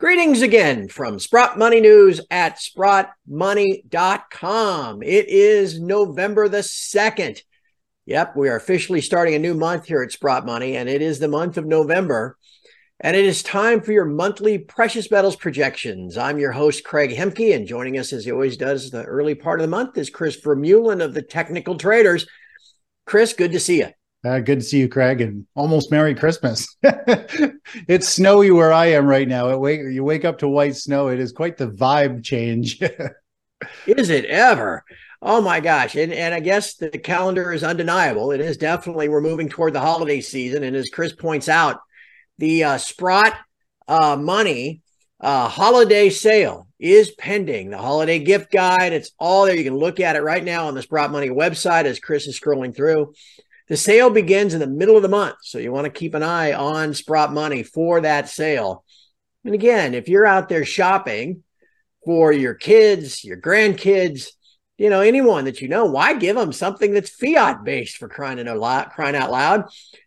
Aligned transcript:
Greetings 0.00 0.40
again 0.40 0.88
from 0.88 1.18
Sprott 1.18 1.58
Money 1.58 1.82
News 1.82 2.22
at 2.30 2.56
sprottmoney.com. 2.56 5.02
It 5.02 5.28
is 5.28 5.78
November 5.78 6.48
the 6.48 6.60
2nd. 6.60 7.42
Yep, 8.06 8.34
we 8.34 8.48
are 8.48 8.56
officially 8.56 9.02
starting 9.02 9.34
a 9.34 9.38
new 9.38 9.52
month 9.52 9.84
here 9.84 10.02
at 10.02 10.10
Sprott 10.10 10.46
Money, 10.46 10.78
and 10.78 10.88
it 10.88 11.02
is 11.02 11.18
the 11.18 11.28
month 11.28 11.58
of 11.58 11.66
November. 11.66 12.38
And 13.00 13.14
it 13.14 13.26
is 13.26 13.42
time 13.42 13.82
for 13.82 13.92
your 13.92 14.06
monthly 14.06 14.56
precious 14.56 15.10
metals 15.10 15.36
projections. 15.36 16.16
I'm 16.16 16.38
your 16.38 16.52
host, 16.52 16.82
Craig 16.82 17.10
Hemke, 17.10 17.54
and 17.54 17.66
joining 17.66 17.98
us 17.98 18.14
as 18.14 18.24
he 18.24 18.32
always 18.32 18.56
does 18.56 18.90
the 18.90 19.04
early 19.04 19.34
part 19.34 19.60
of 19.60 19.64
the 19.64 19.70
month 19.70 19.98
is 19.98 20.08
Chris 20.08 20.40
Vermeulen 20.40 21.04
of 21.04 21.12
the 21.12 21.20
Technical 21.20 21.76
Traders. 21.76 22.26
Chris, 23.04 23.34
good 23.34 23.52
to 23.52 23.60
see 23.60 23.80
you. 23.80 23.90
Uh, 24.22 24.38
good 24.38 24.60
to 24.60 24.64
see 24.64 24.78
you, 24.78 24.88
Craig, 24.88 25.22
and 25.22 25.46
almost 25.54 25.90
Merry 25.90 26.14
Christmas. 26.14 26.76
it's 26.82 28.08
snowy 28.08 28.50
where 28.50 28.72
I 28.72 28.86
am 28.86 29.06
right 29.06 29.26
now. 29.26 29.48
It 29.48 29.58
wake, 29.58 29.80
you 29.80 30.04
wake 30.04 30.26
up 30.26 30.38
to 30.38 30.48
white 30.48 30.76
snow. 30.76 31.08
It 31.08 31.18
is 31.18 31.32
quite 31.32 31.56
the 31.56 31.68
vibe 31.68 32.22
change. 32.22 32.82
is 33.86 34.10
it 34.10 34.26
ever? 34.26 34.84
Oh 35.22 35.40
my 35.40 35.60
gosh. 35.60 35.96
And, 35.96 36.12
and 36.12 36.34
I 36.34 36.40
guess 36.40 36.74
the 36.74 36.90
calendar 36.90 37.50
is 37.50 37.64
undeniable. 37.64 38.30
It 38.30 38.40
is 38.40 38.58
definitely, 38.58 39.08
we're 39.08 39.22
moving 39.22 39.48
toward 39.48 39.72
the 39.72 39.80
holiday 39.80 40.20
season. 40.20 40.64
And 40.64 40.76
as 40.76 40.90
Chris 40.90 41.14
points 41.14 41.48
out, 41.48 41.78
the 42.36 42.64
uh, 42.64 42.78
Sprott 42.78 43.34
uh, 43.88 44.16
money 44.16 44.82
uh, 45.18 45.48
holiday 45.48 46.10
sale 46.10 46.68
is 46.78 47.10
pending. 47.12 47.70
The 47.70 47.78
holiday 47.78 48.18
gift 48.18 48.52
guide, 48.52 48.92
it's 48.92 49.12
all 49.18 49.46
there. 49.46 49.56
You 49.56 49.64
can 49.64 49.76
look 49.76 49.98
at 49.98 50.16
it 50.16 50.22
right 50.22 50.44
now 50.44 50.66
on 50.66 50.74
the 50.74 50.82
Sprott 50.82 51.10
Money 51.10 51.28
website 51.28 51.84
as 51.84 52.00
Chris 52.00 52.26
is 52.26 52.38
scrolling 52.38 52.74
through. 52.74 53.14
The 53.70 53.76
sale 53.76 54.10
begins 54.10 54.52
in 54.52 54.58
the 54.58 54.66
middle 54.66 54.96
of 54.96 55.02
the 55.02 55.08
month. 55.08 55.36
So 55.42 55.58
you 55.58 55.70
want 55.70 55.84
to 55.84 55.92
keep 55.92 56.14
an 56.14 56.24
eye 56.24 56.52
on 56.52 56.92
Sprott 56.92 57.32
Money 57.32 57.62
for 57.62 58.00
that 58.00 58.28
sale. 58.28 58.84
And 59.44 59.54
again, 59.54 59.94
if 59.94 60.08
you're 60.08 60.26
out 60.26 60.48
there 60.48 60.64
shopping 60.64 61.44
for 62.04 62.32
your 62.32 62.54
kids, 62.54 63.22
your 63.22 63.40
grandkids, 63.40 64.30
you 64.76 64.90
know, 64.90 65.02
anyone 65.02 65.44
that 65.44 65.60
you 65.60 65.68
know, 65.68 65.84
why 65.84 66.14
give 66.14 66.34
them 66.34 66.52
something 66.52 66.92
that's 66.92 67.10
fiat 67.10 67.62
based 67.62 67.98
for 67.98 68.08
crying 68.08 68.44
out, 68.48 68.90
crying 68.90 69.14
out 69.14 69.30
loud? 69.30 69.66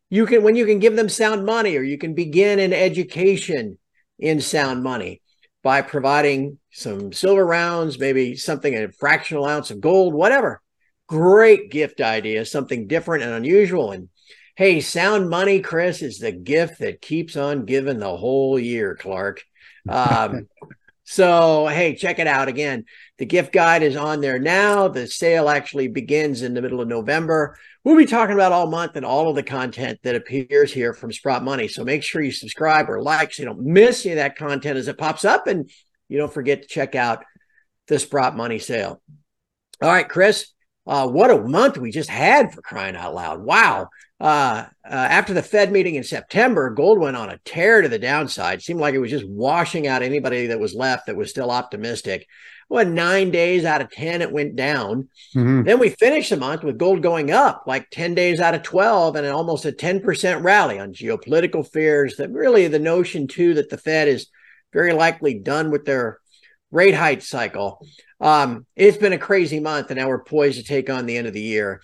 You 0.10 0.26
can, 0.26 0.44
when 0.44 0.58
you 0.58 0.66
can 0.66 0.80
give 0.80 0.98
them 0.98 1.08
sound 1.08 1.46
money 1.46 1.78
or 1.78 1.84
you 1.84 1.98
can 1.98 2.16
begin 2.16 2.60
an 2.60 2.74
education 2.74 3.78
in 4.20 4.42
sound 4.42 4.84
money 4.84 5.22
by 5.64 5.84
providing 5.84 6.60
some 6.74 7.14
silver 7.14 7.46
rounds, 7.46 7.98
maybe 7.98 8.36
something, 8.36 8.76
a 8.76 8.92
fractional 8.92 9.46
ounce 9.46 9.72
of 9.72 9.80
gold, 9.80 10.14
whatever 10.14 10.62
great 11.08 11.70
gift 11.72 12.02
idea, 12.02 12.46
something 12.46 12.88
different 12.88 13.24
and 13.24 13.34
unusual. 13.34 13.92
And 13.92 14.10
hey, 14.56 14.82
sound 14.82 15.30
money, 15.30 15.60
Chris, 15.62 16.02
is 16.02 16.20
the 16.20 16.32
gift 16.32 16.80
that 16.80 17.02
keeps 17.02 17.36
on 17.36 17.66
giving 17.66 18.00
the 18.00 18.16
whole 18.16 18.60
year, 18.60 18.96
Clark. 18.96 19.44
Um, 19.88 20.48
so, 21.04 21.68
hey, 21.68 21.96
check 21.96 22.20
it 22.20 22.28
out 22.28 22.48
again. 22.48 22.86
The 23.18 23.26
gift 23.26 23.52
guide 23.52 23.84
is 23.84 23.96
on 23.96 24.22
there 24.22 24.40
now. 24.40 24.88
The 24.88 25.08
sale 25.08 25.50
actually 25.50 25.88
begins 25.88 26.42
in 26.42 26.54
the 26.54 26.62
middle 26.62 26.82
of 26.82 26.88
November. 26.88 27.58
We'll 27.84 27.98
be 27.98 28.06
talking 28.06 28.36
about 28.36 28.54
all 28.54 28.68
month 28.68 28.96
and 28.96 29.06
all 29.06 29.30
of 29.30 29.36
the 29.36 29.44
content 29.44 30.00
that 30.04 30.16
appears 30.16 30.72
here 30.72 30.94
from 30.94 31.12
Sprott 31.12 31.44
Money. 31.44 31.68
So 31.68 31.84
make 31.84 32.02
sure 32.02 32.22
you 32.22 32.32
subscribe 32.32 32.90
or 32.90 33.02
like 33.02 33.34
so 33.34 33.44
you 33.44 33.50
don't 33.50 33.60
miss 33.60 34.06
any 34.06 34.14
of 34.14 34.18
that 34.18 34.38
content 34.38 34.78
as 34.78 34.88
it 34.88 34.98
pops 34.98 35.26
up. 35.26 35.48
And 35.48 35.70
you 36.08 36.18
don't 36.18 36.34
forget 36.34 36.62
to 36.62 36.68
check 36.68 36.96
out 36.96 37.26
the 37.88 38.00
Sprott 38.00 38.38
Money 38.38 38.60
sale. 38.60 39.02
All 39.82 39.90
right, 39.90 40.08
Chris, 40.08 40.53
uh, 40.86 41.08
what 41.08 41.32
a 41.32 41.42
month 41.42 41.78
we 41.78 41.92
just 41.92 42.10
had 42.10 42.54
for 42.54 42.62
crying 42.62 42.96
out 42.96 43.16
loud. 43.16 43.42
Wow. 43.42 43.90
Uh, 44.20 44.66
uh, 44.86 44.90
after 44.90 45.34
the 45.34 45.42
Fed 45.42 45.72
meeting 45.72 45.96
in 45.96 46.04
September, 46.04 46.70
gold 46.70 47.00
went 47.00 47.16
on 47.16 47.30
a 47.30 47.40
tear 47.46 47.82
to 47.82 47.90
the 47.90 48.00
downside. 48.00 48.62
Seemed 48.62 48.80
like 48.80 48.94
it 48.94 49.00
was 49.00 49.12
just 49.12 49.28
washing 49.28 49.88
out 49.88 50.04
anybody 50.04 50.48
that 50.48 50.60
was 50.60 50.76
left 50.76 51.08
that 51.08 51.16
was 51.16 51.30
still 51.30 51.52
optimistic. 51.52 52.28
Well, 52.70 52.86
nine 52.86 53.32
days 53.32 53.66
out 53.66 53.82
of 53.82 53.92
10, 53.92 54.22
it 54.22 54.32
went 54.32 54.56
down. 54.56 55.10
Mm-hmm. 55.36 55.64
Then 55.64 55.80
we 55.80 55.90
finished 55.90 56.30
the 56.30 56.38
month 56.38 56.64
with 56.64 56.78
gold 56.78 57.02
going 57.02 57.32
up 57.32 57.64
like 57.68 57.90
10 57.92 58.16
days 58.16 58.40
out 58.40 58.56
of 58.56 58.64
12 58.64 59.16
and 59.16 59.28
almost 59.28 59.66
a 59.66 59.72
10% 59.72 60.44
rally 60.44 60.80
on 60.80 60.94
geopolitical 60.94 61.70
fears 61.70 62.18
that 62.18 62.32
really 62.32 62.68
the 62.68 62.80
notion, 62.80 63.28
too, 63.28 63.54
that 63.56 63.70
the 63.70 63.78
Fed 63.78 64.08
is 64.08 64.28
very 64.74 64.92
likely 64.94 65.36
done 65.36 65.70
with 65.72 65.86
their 65.86 66.20
rate 66.74 66.96
hike 66.96 67.22
cycle. 67.22 67.86
Um, 68.20 68.66
it's 68.76 68.98
been 68.98 69.14
a 69.14 69.18
crazy 69.18 69.60
month, 69.60 69.92
and 69.92 70.00
now 70.00 70.10
we're 70.10 70.24
poised 70.24 70.58
to 70.58 70.64
take 70.64 70.90
on 70.90 71.06
the 71.06 71.16
end 71.16 71.28
of 71.28 71.34
the 71.34 71.42
year. 71.42 71.82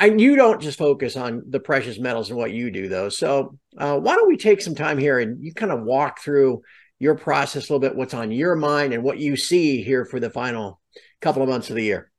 And 0.00 0.20
you 0.20 0.36
don't 0.36 0.62
just 0.62 0.78
focus 0.78 1.16
on 1.16 1.42
the 1.48 1.60
precious 1.60 1.98
metals 1.98 2.30
and 2.30 2.38
what 2.38 2.52
you 2.52 2.70
do, 2.70 2.88
though. 2.88 3.08
So 3.10 3.58
uh, 3.76 3.98
why 3.98 4.14
don't 4.14 4.28
we 4.28 4.38
take 4.38 4.62
some 4.62 4.74
time 4.74 4.96
here 4.96 5.18
and 5.18 5.44
you 5.44 5.52
kind 5.52 5.72
of 5.72 5.82
walk 5.82 6.20
through 6.20 6.62
your 6.98 7.16
process 7.16 7.68
a 7.68 7.72
little 7.72 7.80
bit, 7.80 7.96
what's 7.96 8.14
on 8.14 8.30
your 8.30 8.54
mind, 8.54 8.94
and 8.94 9.02
what 9.02 9.18
you 9.18 9.36
see 9.36 9.82
here 9.82 10.04
for 10.04 10.20
the 10.20 10.30
final 10.30 10.80
couple 11.20 11.42
of 11.42 11.48
months 11.48 11.68
of 11.68 11.76
the 11.76 11.82
year. 11.82 12.10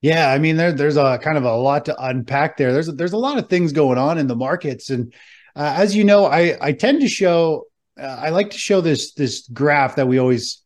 Yeah, 0.00 0.32
I 0.32 0.38
mean, 0.38 0.56
there, 0.56 0.72
there's 0.72 0.96
a 0.96 1.18
kind 1.18 1.36
of 1.36 1.44
a 1.44 1.54
lot 1.54 1.84
to 1.86 2.04
unpack 2.04 2.56
there. 2.56 2.72
There's 2.72 2.88
a, 2.88 2.92
there's 2.92 3.12
a 3.12 3.18
lot 3.18 3.38
of 3.38 3.48
things 3.48 3.72
going 3.72 3.98
on 3.98 4.16
in 4.16 4.28
the 4.28 4.36
markets, 4.36 4.90
and 4.90 5.12
uh, 5.54 5.74
as 5.76 5.94
you 5.94 6.04
know, 6.04 6.24
I 6.24 6.56
I 6.60 6.72
tend 6.72 7.00
to 7.00 7.08
show 7.08 7.64
uh, 8.00 8.06
I 8.06 8.30
like 8.30 8.50
to 8.50 8.58
show 8.58 8.80
this 8.80 9.12
this 9.14 9.48
graph 9.48 9.96
that 9.96 10.06
we 10.06 10.18
always 10.18 10.62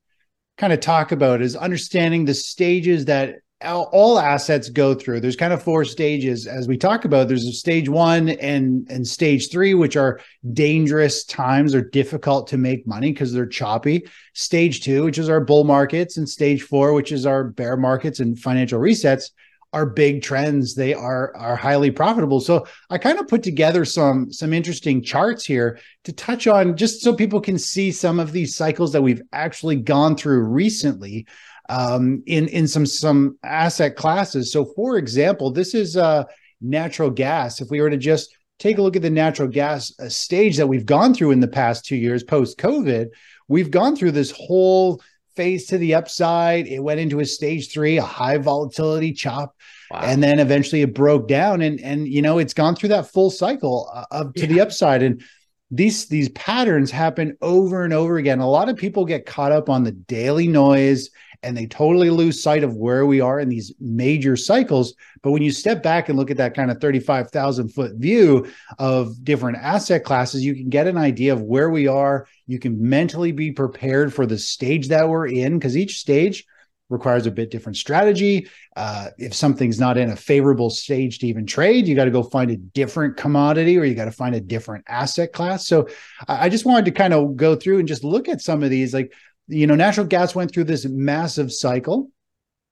kind 0.58 0.72
of 0.72 0.80
talk 0.80 1.12
about 1.12 1.42
is 1.42 1.56
understanding 1.56 2.24
the 2.24 2.34
stages 2.34 3.06
that 3.06 3.36
all 3.64 4.18
assets 4.18 4.68
go 4.68 4.94
through. 4.94 5.20
There's 5.20 5.36
kind 5.36 5.52
of 5.52 5.62
four 5.62 5.84
stages 5.84 6.46
as 6.46 6.66
we 6.66 6.76
talk 6.76 7.04
about. 7.04 7.28
There's 7.28 7.46
a 7.46 7.52
stage 7.52 7.88
one 7.88 8.30
and 8.30 8.86
and 8.90 9.06
stage 9.06 9.50
three, 9.50 9.74
which 9.74 9.96
are 9.96 10.20
dangerous 10.52 11.24
times 11.24 11.74
or 11.74 11.80
difficult 11.80 12.48
to 12.48 12.58
make 12.58 12.86
money 12.86 13.12
because 13.12 13.32
they're 13.32 13.46
choppy. 13.46 14.06
Stage 14.34 14.82
two, 14.82 15.04
which 15.04 15.18
is 15.18 15.28
our 15.28 15.40
bull 15.40 15.64
markets, 15.64 16.16
and 16.16 16.28
stage 16.28 16.62
four, 16.62 16.92
which 16.92 17.12
is 17.12 17.26
our 17.26 17.44
bear 17.44 17.76
markets 17.76 18.20
and 18.20 18.38
financial 18.38 18.80
resets 18.80 19.30
are 19.72 19.86
big 19.86 20.22
trends. 20.22 20.74
They 20.74 20.94
are 20.94 21.34
are 21.36 21.56
highly 21.56 21.90
profitable. 21.90 22.40
So 22.40 22.66
I 22.90 22.98
kind 22.98 23.18
of 23.18 23.28
put 23.28 23.42
together 23.42 23.84
some 23.84 24.32
some 24.32 24.52
interesting 24.52 25.02
charts 25.02 25.44
here 25.44 25.78
to 26.04 26.12
touch 26.12 26.46
on 26.46 26.76
just 26.76 27.00
so 27.00 27.14
people 27.14 27.40
can 27.40 27.58
see 27.58 27.90
some 27.90 28.20
of 28.20 28.32
these 28.32 28.54
cycles 28.54 28.92
that 28.92 29.02
we've 29.02 29.22
actually 29.32 29.76
gone 29.76 30.16
through 30.16 30.42
recently 30.44 31.26
um, 31.68 32.22
in 32.26 32.48
in 32.48 32.68
some 32.68 32.86
some 32.86 33.38
asset 33.42 33.96
classes. 33.96 34.52
So 34.52 34.64
for 34.76 34.98
example, 34.98 35.50
this 35.50 35.74
is 35.74 35.96
uh, 35.96 36.24
natural 36.60 37.10
gas. 37.10 37.60
If 37.60 37.70
we 37.70 37.80
were 37.80 37.90
to 37.90 37.96
just 37.96 38.36
take 38.58 38.78
a 38.78 38.82
look 38.82 38.96
at 38.96 39.02
the 39.02 39.10
natural 39.10 39.48
gas 39.48 39.92
uh, 39.98 40.08
stage 40.08 40.56
that 40.56 40.68
we've 40.68 40.86
gone 40.86 41.14
through 41.14 41.32
in 41.32 41.40
the 41.40 41.48
past 41.48 41.84
two 41.84 41.96
years 41.96 42.22
post 42.22 42.58
COVID, 42.58 43.08
we've 43.48 43.70
gone 43.70 43.96
through 43.96 44.12
this 44.12 44.30
whole 44.30 45.00
phase 45.36 45.66
to 45.66 45.78
the 45.78 45.94
upside. 45.94 46.66
It 46.66 46.80
went 46.80 47.00
into 47.00 47.20
a 47.20 47.24
stage 47.24 47.72
three, 47.72 47.98
a 47.98 48.02
high 48.02 48.38
volatility 48.38 49.12
chop. 49.12 49.54
Wow. 49.90 50.00
And 50.02 50.22
then 50.22 50.38
eventually 50.38 50.82
it 50.82 50.94
broke 50.94 51.28
down 51.28 51.60
and 51.60 51.80
and 51.80 52.08
you 52.08 52.22
know 52.22 52.38
it's 52.38 52.54
gone 52.54 52.74
through 52.74 52.90
that 52.90 53.12
full 53.12 53.30
cycle 53.30 53.90
uh, 53.92 54.04
of 54.10 54.34
to 54.34 54.40
yeah. 54.42 54.46
the 54.46 54.60
upside 54.60 55.02
and 55.02 55.22
these 55.70 56.06
these 56.06 56.28
patterns 56.30 56.90
happen 56.90 57.36
over 57.40 57.82
and 57.82 57.92
over 57.92 58.18
again. 58.18 58.40
A 58.40 58.48
lot 58.48 58.68
of 58.68 58.76
people 58.76 59.04
get 59.06 59.26
caught 59.26 59.52
up 59.52 59.70
on 59.70 59.84
the 59.84 59.92
daily 59.92 60.46
noise 60.46 61.10
and 61.42 61.56
they 61.56 61.66
totally 61.66 62.10
lose 62.10 62.42
sight 62.42 62.64
of 62.64 62.76
where 62.76 63.06
we 63.06 63.20
are 63.20 63.40
in 63.40 63.48
these 63.48 63.72
major 63.80 64.36
cycles. 64.36 64.94
But 65.22 65.32
when 65.32 65.42
you 65.42 65.50
step 65.50 65.82
back 65.82 66.08
and 66.08 66.18
look 66.18 66.30
at 66.30 66.36
that 66.36 66.54
kind 66.54 66.70
of 66.70 66.80
35,000 66.80 67.68
foot 67.68 67.94
view 67.96 68.46
of 68.78 69.24
different 69.24 69.58
asset 69.58 70.04
classes, 70.04 70.44
you 70.44 70.54
can 70.54 70.68
get 70.68 70.86
an 70.86 70.96
idea 70.96 71.32
of 71.32 71.42
where 71.42 71.70
we 71.70 71.86
are. 71.86 72.26
You 72.46 72.58
can 72.58 72.88
mentally 72.88 73.32
be 73.32 73.52
prepared 73.52 74.14
for 74.14 74.26
the 74.26 74.38
stage 74.38 74.88
that 74.88 75.08
we're 75.08 75.26
in 75.26 75.58
because 75.58 75.76
each 75.76 75.98
stage 75.98 76.46
requires 76.92 77.26
a 77.26 77.30
bit 77.30 77.50
different 77.50 77.76
strategy. 77.76 78.48
Uh, 78.76 79.08
if 79.18 79.34
something's 79.34 79.80
not 79.80 79.96
in 79.96 80.10
a 80.10 80.16
favorable 80.16 80.70
stage 80.70 81.18
to 81.18 81.26
even 81.26 81.46
trade, 81.46 81.88
you 81.88 81.96
got 81.96 82.04
to 82.04 82.10
go 82.10 82.22
find 82.22 82.50
a 82.50 82.56
different 82.56 83.16
commodity 83.16 83.78
or 83.78 83.84
you 83.84 83.94
got 83.94 84.04
to 84.04 84.12
find 84.12 84.34
a 84.34 84.40
different 84.40 84.84
asset 84.86 85.32
class. 85.32 85.66
So 85.66 85.88
I 86.28 86.48
just 86.48 86.66
wanted 86.66 86.84
to 86.84 86.90
kind 86.92 87.14
of 87.14 87.36
go 87.36 87.56
through 87.56 87.78
and 87.78 87.88
just 87.88 88.04
look 88.04 88.28
at 88.28 88.42
some 88.42 88.62
of 88.62 88.70
these. 88.70 88.94
Like 88.94 89.12
you 89.48 89.66
know, 89.66 89.74
natural 89.74 90.06
gas 90.06 90.34
went 90.34 90.52
through 90.52 90.64
this 90.64 90.86
massive 90.86 91.52
cycle. 91.52 92.10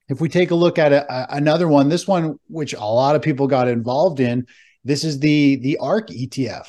If 0.09 0.21
we 0.21 0.29
take 0.29 0.51
a 0.51 0.57
look 0.57 0.79
at 0.79 0.93
a, 0.93 1.13
a, 1.13 1.37
another 1.37 1.69
one, 1.69 1.89
this 1.89 2.07
one, 2.07 2.39
which 2.49 2.75
a 2.75 2.81
lot 2.81 3.17
of 3.17 3.23
people 3.23 3.47
got 3.47 3.69
involved 3.69 4.21
in, 4.21 4.47
this 4.85 5.05
is 5.05 5.19
the 5.19 5.57
the 5.57 5.77
ARK 5.79 6.09
ETF. 6.09 6.67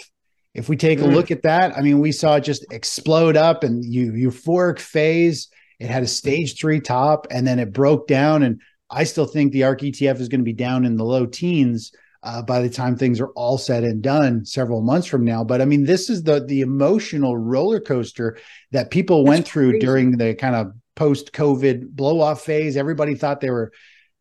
If 0.53 0.68
we 0.68 0.75
take 0.75 1.00
mm. 1.00 1.03
a 1.03 1.07
look 1.07 1.31
at 1.31 1.44
that, 1.44 1.77
I 1.77 1.81
mean, 1.81 2.00
we 2.00 2.12
saw 2.12 2.36
it 2.36 2.42
just 2.42 2.65
explode 2.71 3.38
up 3.38 3.63
and 3.63 3.83
you 3.86 4.12
euphoric 4.12 4.80
phase. 4.80 5.48
It 5.80 5.89
had 5.89 6.04
a 6.04 6.07
stage 6.07 6.59
three 6.59 6.80
top 6.80 7.27
and 7.31 7.47
then 7.47 7.57
it 7.57 7.74
broke 7.74 8.07
down. 8.07 8.44
And 8.44 8.62
I 8.89 9.06
still 9.06 9.25
think 9.25 9.51
the 9.51 9.63
ARK 9.63 9.80
ETF 9.80 10.19
is 10.19 10.27
going 10.27 10.42
to 10.42 10.45
be 10.45 10.54
down 10.54 10.86
in 10.86 10.97
the 10.97 11.06
low 11.06 11.25
teens 11.25 11.92
uh, 12.23 12.41
by 12.41 12.62
the 12.62 12.69
time 12.69 12.95
things 12.95 13.19
are 13.19 13.29
all 13.29 13.57
said 13.57 13.83
and 13.83 14.01
done 14.01 14.45
several 14.45 14.81
months 14.81 15.07
from 15.07 15.23
now. 15.25 15.44
But 15.44 15.62
I 15.62 15.65
mean, 15.65 15.85
this 15.85 16.09
is 16.09 16.23
the 16.23 16.44
the 16.44 16.62
emotional 16.62 17.38
roller 17.38 17.79
coaster 17.79 18.38
that 18.71 18.91
people 18.91 19.23
That's 19.23 19.29
went 19.29 19.47
through 19.47 19.71
crazy. 19.71 19.85
during 19.85 20.18
the 20.18 20.35
kind 20.35 20.56
of 20.56 20.73
post 20.95 21.33
COVID 21.33 21.89
blow 21.89 22.21
off 22.21 22.41
phase. 22.44 22.77
Everybody 22.77 23.15
thought 23.15 23.41
they 23.41 23.50
were, 23.50 23.71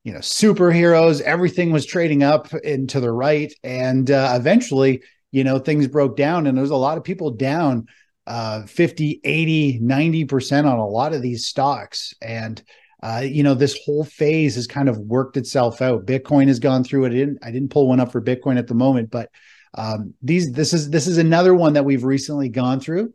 you 0.04 0.12
know, 0.12 0.20
superheroes. 0.20 1.20
Everything 1.20 1.72
was 1.72 1.84
trading 1.86 2.22
up 2.22 2.52
and 2.64 2.88
to 2.90 3.00
the 3.00 3.12
right, 3.12 3.52
and 3.62 4.10
uh, 4.10 4.32
eventually, 4.36 5.02
you 5.32 5.44
know, 5.44 5.58
things 5.58 5.86
broke 5.88 6.16
down, 6.16 6.46
and 6.46 6.56
there 6.56 6.62
was 6.62 6.70
a 6.70 6.76
lot 6.76 6.98
of 6.98 7.04
people 7.04 7.30
down. 7.32 7.86
uh, 8.26 8.64
50, 8.66 9.20
80, 9.24 9.80
90% 9.80 10.64
on 10.64 10.78
a 10.78 10.86
lot 10.86 11.12
of 11.12 11.22
these 11.22 11.46
stocks. 11.46 12.14
And, 12.22 12.62
uh, 13.02 13.22
you 13.24 13.42
know, 13.42 13.54
this 13.54 13.78
whole 13.84 14.04
phase 14.04 14.54
has 14.56 14.66
kind 14.66 14.88
of 14.88 14.98
worked 14.98 15.36
itself 15.36 15.80
out. 15.80 16.06
Bitcoin 16.06 16.48
has 16.48 16.58
gone 16.58 16.84
through 16.84 17.04
it. 17.04 17.12
I 17.12 17.14
didn't, 17.14 17.38
I 17.42 17.50
didn't 17.50 17.70
pull 17.70 17.88
one 17.88 18.00
up 18.00 18.12
for 18.12 18.20
Bitcoin 18.20 18.58
at 18.58 18.66
the 18.66 18.74
moment, 18.74 19.10
but 19.10 19.30
um, 19.74 20.14
these, 20.22 20.52
this 20.52 20.72
is, 20.72 20.90
this 20.90 21.06
is 21.06 21.16
another 21.16 21.54
one 21.54 21.74
that 21.74 21.84
we've 21.84 22.04
recently 22.04 22.48
gone 22.48 22.80
through. 22.80 23.14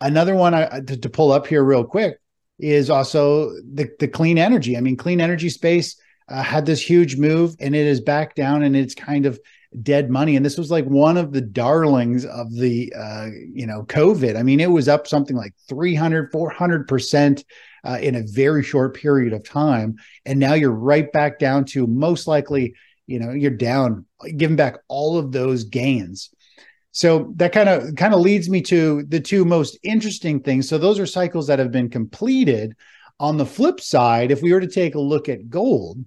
Another 0.00 0.34
one 0.34 0.54
I, 0.54 0.80
to, 0.80 0.96
to 0.96 1.10
pull 1.10 1.32
up 1.32 1.46
here 1.46 1.64
real 1.64 1.84
quick 1.84 2.18
is 2.58 2.90
also 2.90 3.50
the, 3.72 3.90
the 3.98 4.08
clean 4.08 4.38
energy. 4.38 4.76
I 4.76 4.80
mean, 4.80 4.96
clean 4.96 5.20
energy 5.20 5.48
space 5.48 5.96
uh, 6.28 6.42
had 6.42 6.66
this 6.66 6.80
huge 6.80 7.16
move 7.16 7.56
and 7.58 7.74
it 7.74 7.86
is 7.86 8.00
back 8.00 8.34
down 8.34 8.62
and 8.62 8.76
it's 8.76 8.94
kind 8.94 9.26
of 9.26 9.40
dead 9.82 10.10
money. 10.10 10.36
And 10.36 10.46
this 10.46 10.56
was 10.56 10.70
like 10.70 10.84
one 10.84 11.16
of 11.16 11.32
the 11.32 11.40
darlings 11.40 12.24
of 12.24 12.52
the, 12.54 12.92
uh, 12.96 13.28
you 13.52 13.66
know, 13.66 13.82
COVID. 13.84 14.36
I 14.36 14.42
mean, 14.42 14.60
it 14.60 14.70
was 14.70 14.88
up 14.88 15.06
something 15.06 15.36
like 15.36 15.54
300, 15.68 16.32
400% 16.32 17.44
uh, 17.84 17.98
in 18.00 18.14
a 18.14 18.22
very 18.26 18.62
short 18.62 18.94
period 18.94 19.32
of 19.32 19.44
time. 19.44 19.96
And 20.24 20.40
now 20.40 20.54
you're 20.54 20.70
right 20.70 21.10
back 21.12 21.38
down 21.38 21.64
to 21.66 21.86
most 21.86 22.26
likely, 22.26 22.74
you 23.06 23.18
know, 23.18 23.30
you're 23.30 23.50
down, 23.50 24.06
giving 24.36 24.56
back 24.56 24.76
all 24.88 25.18
of 25.18 25.32
those 25.32 25.64
gains. 25.64 26.30
So 26.92 27.32
that 27.36 27.52
kind 27.52 27.68
of 27.68 27.96
kind 27.96 28.14
of 28.14 28.20
leads 28.20 28.48
me 28.48 28.62
to 28.62 29.02
the 29.08 29.20
two 29.20 29.44
most 29.44 29.76
interesting 29.82 30.40
things. 30.40 30.68
So 30.68 30.78
those 30.78 31.00
are 31.00 31.06
cycles 31.06 31.48
that 31.48 31.58
have 31.58 31.72
been 31.72 31.90
completed. 31.90 32.76
On 33.20 33.36
the 33.36 33.46
flip 33.46 33.80
side, 33.80 34.32
if 34.32 34.42
we 34.42 34.52
were 34.52 34.60
to 34.60 34.66
take 34.66 34.94
a 34.94 35.00
look 35.00 35.28
at 35.28 35.48
gold, 35.48 35.98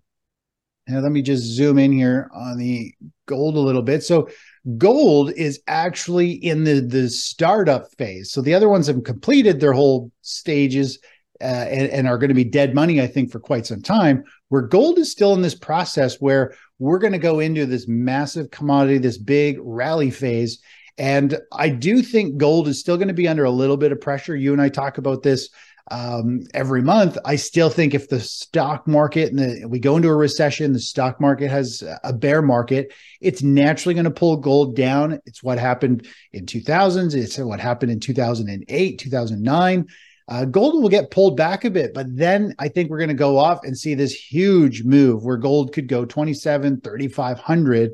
and 0.87 1.03
let 1.03 1.11
me 1.11 1.21
just 1.21 1.43
zoom 1.43 1.77
in 1.77 1.91
here 1.91 2.29
on 2.33 2.57
the 2.57 2.93
gold 3.25 3.55
a 3.55 3.59
little 3.59 3.81
bit. 3.81 4.03
So 4.03 4.29
gold 4.77 5.31
is 5.31 5.61
actually 5.67 6.31
in 6.31 6.63
the 6.63 6.79
the 6.81 7.09
startup 7.09 7.93
phase. 7.97 8.31
So 8.31 8.41
the 8.41 8.53
other 8.53 8.69
ones 8.69 8.87
have 8.87 9.03
completed 9.03 9.59
their 9.59 9.73
whole 9.73 10.11
stages 10.21 10.99
uh, 11.41 11.43
and, 11.43 11.89
and, 11.89 12.07
are 12.07 12.17
going 12.17 12.29
to 12.29 12.33
be 12.33 12.43
dead 12.43 12.73
money, 12.73 13.01
I 13.01 13.07
think, 13.07 13.31
for 13.31 13.39
quite 13.39 13.65
some 13.65 13.81
time. 13.81 14.23
Where 14.49 14.61
gold 14.61 14.97
is 14.97 15.11
still 15.11 15.33
in 15.33 15.41
this 15.41 15.55
process 15.55 16.19
where 16.19 16.55
we're 16.79 16.99
going 16.99 17.13
to 17.13 17.19
go 17.19 17.39
into 17.39 17.65
this 17.65 17.87
massive 17.87 18.51
commodity, 18.51 18.97
this 18.97 19.17
big 19.17 19.57
rally 19.61 20.11
phase. 20.11 20.59
And 20.97 21.37
I 21.51 21.69
do 21.69 22.01
think 22.01 22.37
gold 22.37 22.67
is 22.67 22.79
still 22.79 22.97
going 22.97 23.09
to 23.09 23.13
be 23.13 23.27
under 23.27 23.43
a 23.43 23.51
little 23.51 23.77
bit 23.77 23.91
of 23.91 24.01
pressure. 24.01 24.35
You 24.35 24.53
and 24.53 24.61
I 24.61 24.69
talk 24.69 24.97
about 24.97 25.21
this 25.21 25.49
um, 25.91 26.41
every 26.53 26.81
month. 26.81 27.17
I 27.23 27.35
still 27.35 27.69
think 27.69 27.93
if 27.93 28.09
the 28.09 28.19
stock 28.19 28.87
market 28.87 29.31
and 29.31 29.39
the, 29.39 29.67
we 29.67 29.79
go 29.79 29.95
into 29.95 30.09
a 30.09 30.15
recession, 30.15 30.73
the 30.73 30.79
stock 30.79 31.21
market 31.21 31.49
has 31.49 31.83
a 32.03 32.13
bear 32.13 32.41
market, 32.41 32.93
it's 33.21 33.41
naturally 33.41 33.93
going 33.93 34.05
to 34.05 34.11
pull 34.11 34.37
gold 34.37 34.75
down. 34.75 35.19
It's 35.25 35.43
what 35.43 35.59
happened 35.59 36.07
in 36.33 36.45
2000s. 36.45 37.15
It's 37.15 37.37
what 37.37 37.59
happened 37.59 37.91
in 37.91 37.99
2008, 37.99 38.99
2009. 38.99 39.87
Uh, 40.29 40.43
gold 40.43 40.81
will 40.81 40.89
get 40.89 41.09
pulled 41.09 41.37
back 41.37 41.63
a 41.63 41.69
bit, 41.69 41.93
but 41.93 42.05
then 42.09 42.53
I 42.59 42.67
think 42.67 42.89
we're 42.89 42.97
going 42.97 43.07
to 43.07 43.13
go 43.13 43.37
off 43.37 43.63
and 43.63 43.77
see 43.77 43.93
this 43.93 44.13
huge 44.13 44.83
move 44.83 45.23
where 45.23 45.37
gold 45.37 45.71
could 45.71 45.87
go 45.87 46.03
27, 46.03 46.81
3,500. 46.81 47.91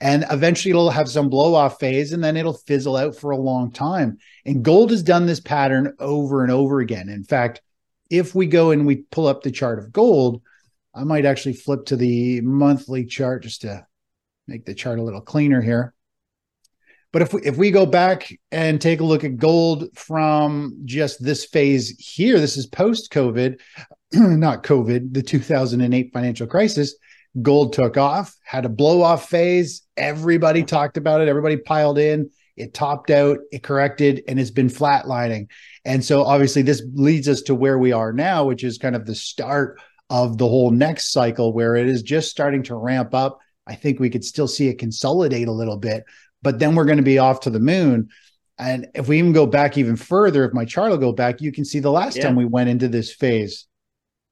And 0.00 0.24
eventually 0.30 0.70
it'll 0.70 0.90
have 0.90 1.10
some 1.10 1.28
blow 1.28 1.54
off 1.54 1.78
phase 1.78 2.12
and 2.12 2.24
then 2.24 2.36
it'll 2.36 2.54
fizzle 2.54 2.96
out 2.96 3.16
for 3.16 3.30
a 3.30 3.36
long 3.36 3.70
time. 3.70 4.18
And 4.46 4.64
gold 4.64 4.90
has 4.90 5.02
done 5.02 5.26
this 5.26 5.40
pattern 5.40 5.94
over 5.98 6.42
and 6.42 6.50
over 6.50 6.80
again. 6.80 7.08
In 7.08 7.22
fact, 7.22 7.60
if 8.10 8.34
we 8.34 8.46
go 8.46 8.70
and 8.70 8.86
we 8.86 9.04
pull 9.10 9.26
up 9.26 9.42
the 9.42 9.50
chart 9.50 9.78
of 9.78 9.92
gold, 9.92 10.42
I 10.94 11.04
might 11.04 11.26
actually 11.26 11.54
flip 11.54 11.86
to 11.86 11.96
the 11.96 12.40
monthly 12.40 13.04
chart 13.04 13.42
just 13.42 13.62
to 13.62 13.86
make 14.46 14.64
the 14.64 14.74
chart 14.74 14.98
a 14.98 15.02
little 15.02 15.20
cleaner 15.20 15.60
here. 15.60 15.93
But 17.14 17.22
if 17.22 17.32
we, 17.32 17.42
if 17.42 17.56
we 17.56 17.70
go 17.70 17.86
back 17.86 18.28
and 18.50 18.80
take 18.80 18.98
a 18.98 19.04
look 19.04 19.22
at 19.22 19.36
gold 19.36 19.96
from 19.96 20.80
just 20.84 21.22
this 21.22 21.44
phase 21.44 21.90
here, 21.90 22.40
this 22.40 22.56
is 22.56 22.66
post 22.66 23.12
COVID, 23.12 23.60
not 24.12 24.64
COVID, 24.64 25.14
the 25.14 25.22
2008 25.22 26.10
financial 26.12 26.48
crisis. 26.48 26.96
Gold 27.40 27.72
took 27.72 27.96
off, 27.96 28.34
had 28.44 28.64
a 28.64 28.68
blow 28.68 29.00
off 29.00 29.28
phase. 29.28 29.82
Everybody 29.96 30.64
talked 30.64 30.96
about 30.96 31.20
it. 31.20 31.28
Everybody 31.28 31.56
piled 31.56 31.98
in. 31.98 32.30
It 32.56 32.74
topped 32.74 33.10
out, 33.10 33.38
it 33.52 33.62
corrected, 33.62 34.24
and 34.26 34.40
it's 34.40 34.50
been 34.50 34.66
flatlining. 34.66 35.46
And 35.84 36.04
so, 36.04 36.24
obviously, 36.24 36.62
this 36.62 36.82
leads 36.94 37.28
us 37.28 37.42
to 37.42 37.54
where 37.54 37.78
we 37.78 37.92
are 37.92 38.12
now, 38.12 38.44
which 38.44 38.64
is 38.64 38.76
kind 38.76 38.96
of 38.96 39.06
the 39.06 39.14
start 39.14 39.80
of 40.10 40.36
the 40.36 40.48
whole 40.48 40.72
next 40.72 41.12
cycle 41.12 41.52
where 41.52 41.76
it 41.76 41.86
is 41.86 42.02
just 42.02 42.32
starting 42.32 42.64
to 42.64 42.74
ramp 42.74 43.14
up. 43.14 43.38
I 43.68 43.76
think 43.76 44.00
we 44.00 44.10
could 44.10 44.24
still 44.24 44.48
see 44.48 44.68
it 44.68 44.78
consolidate 44.78 45.48
a 45.48 45.52
little 45.52 45.78
bit, 45.78 46.04
but 46.44 46.58
then 46.58 46.74
we're 46.74 46.84
going 46.84 46.98
to 46.98 47.02
be 47.02 47.18
off 47.18 47.40
to 47.40 47.50
the 47.50 47.58
moon. 47.58 48.10
And 48.58 48.86
if 48.94 49.08
we 49.08 49.18
even 49.18 49.32
go 49.32 49.46
back 49.46 49.76
even 49.76 49.96
further, 49.96 50.44
if 50.44 50.52
my 50.52 50.64
chart 50.64 50.90
will 50.90 50.98
go 50.98 51.12
back, 51.12 51.40
you 51.40 51.50
can 51.50 51.64
see 51.64 51.80
the 51.80 51.90
last 51.90 52.16
yeah. 52.16 52.24
time 52.24 52.36
we 52.36 52.44
went 52.44 52.68
into 52.68 52.86
this 52.86 53.12
phase, 53.12 53.66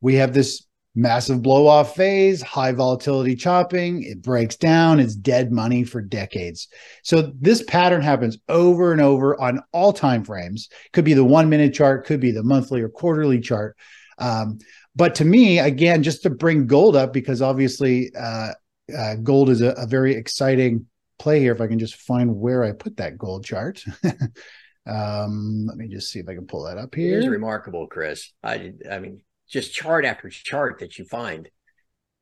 we 0.01 0.15
have 0.17 0.33
this 0.33 0.65
massive 0.95 1.41
blow 1.41 1.67
off 1.67 1.97
phase, 1.97 2.43
high 2.43 2.73
volatility 2.73 3.35
chopping, 3.35 4.03
it 4.03 4.21
breaks 4.21 4.57
down, 4.57 5.01
it's 5.01 5.17
dead 5.17 5.51
money 5.51 5.85
for 5.85 6.03
decades. 6.03 6.69
So 7.03 7.33
this 7.41 7.63
pattern 7.63 8.03
happens 8.03 8.37
over 8.49 8.93
and 8.93 9.01
over 9.01 9.41
on 9.41 9.63
all 9.73 9.95
time 9.95 10.23
frames. 10.23 10.69
Could 10.93 11.07
be 11.07 11.15
the 11.15 11.25
1 11.25 11.49
minute 11.49 11.73
chart, 11.73 12.05
could 12.05 12.21
be 12.21 12.31
the 12.31 12.43
monthly 12.43 12.83
or 12.83 12.91
quarterly 12.91 13.41
chart. 13.41 13.77
Um, 14.19 14.59
but 14.95 15.15
to 15.17 15.25
me, 15.25 15.59
again, 15.59 16.03
just 16.03 16.23
to 16.25 16.31
bring 16.31 16.67
gold 16.67 16.95
up 16.95 17.15
because 17.15 17.41
obviously 17.41 18.13
uh, 18.15 18.53
uh, 18.97 19.15
gold 19.17 19.49
is 19.49 19.63
a, 19.63 19.71
a, 19.71 19.87
very 19.87 20.15
exciting 20.15 20.87
play 21.23 21.41
here. 21.41 21.53
If 21.53 21.61
I 21.61 21.69
can 21.69 21.79
just 21.79 21.97
find 21.97 22.37
where 22.37 22.65
I 22.65 22.73
put 22.73 22.97
that 22.97 23.17
gold 23.17 23.45
chart. 23.45 23.85
um, 24.87 25.67
let 25.67 25.77
me 25.77 25.89
just 25.89 26.11
see 26.11 26.19
if 26.19 26.29
I 26.29 26.35
can 26.35 26.47
pull 26.47 26.65
that 26.65 26.79
up 26.79 26.95
here. 26.95 27.19
It 27.19 27.25
is 27.25 27.29
remarkable, 27.29 27.87
Chris. 27.87 28.33
I 28.43 28.73
I 28.91 28.99
mean, 28.99 29.23
just 29.49 29.73
chart 29.73 30.05
after 30.05 30.29
chart 30.29 30.81
that 30.81 30.99
you 30.99 31.05
find 31.05 31.49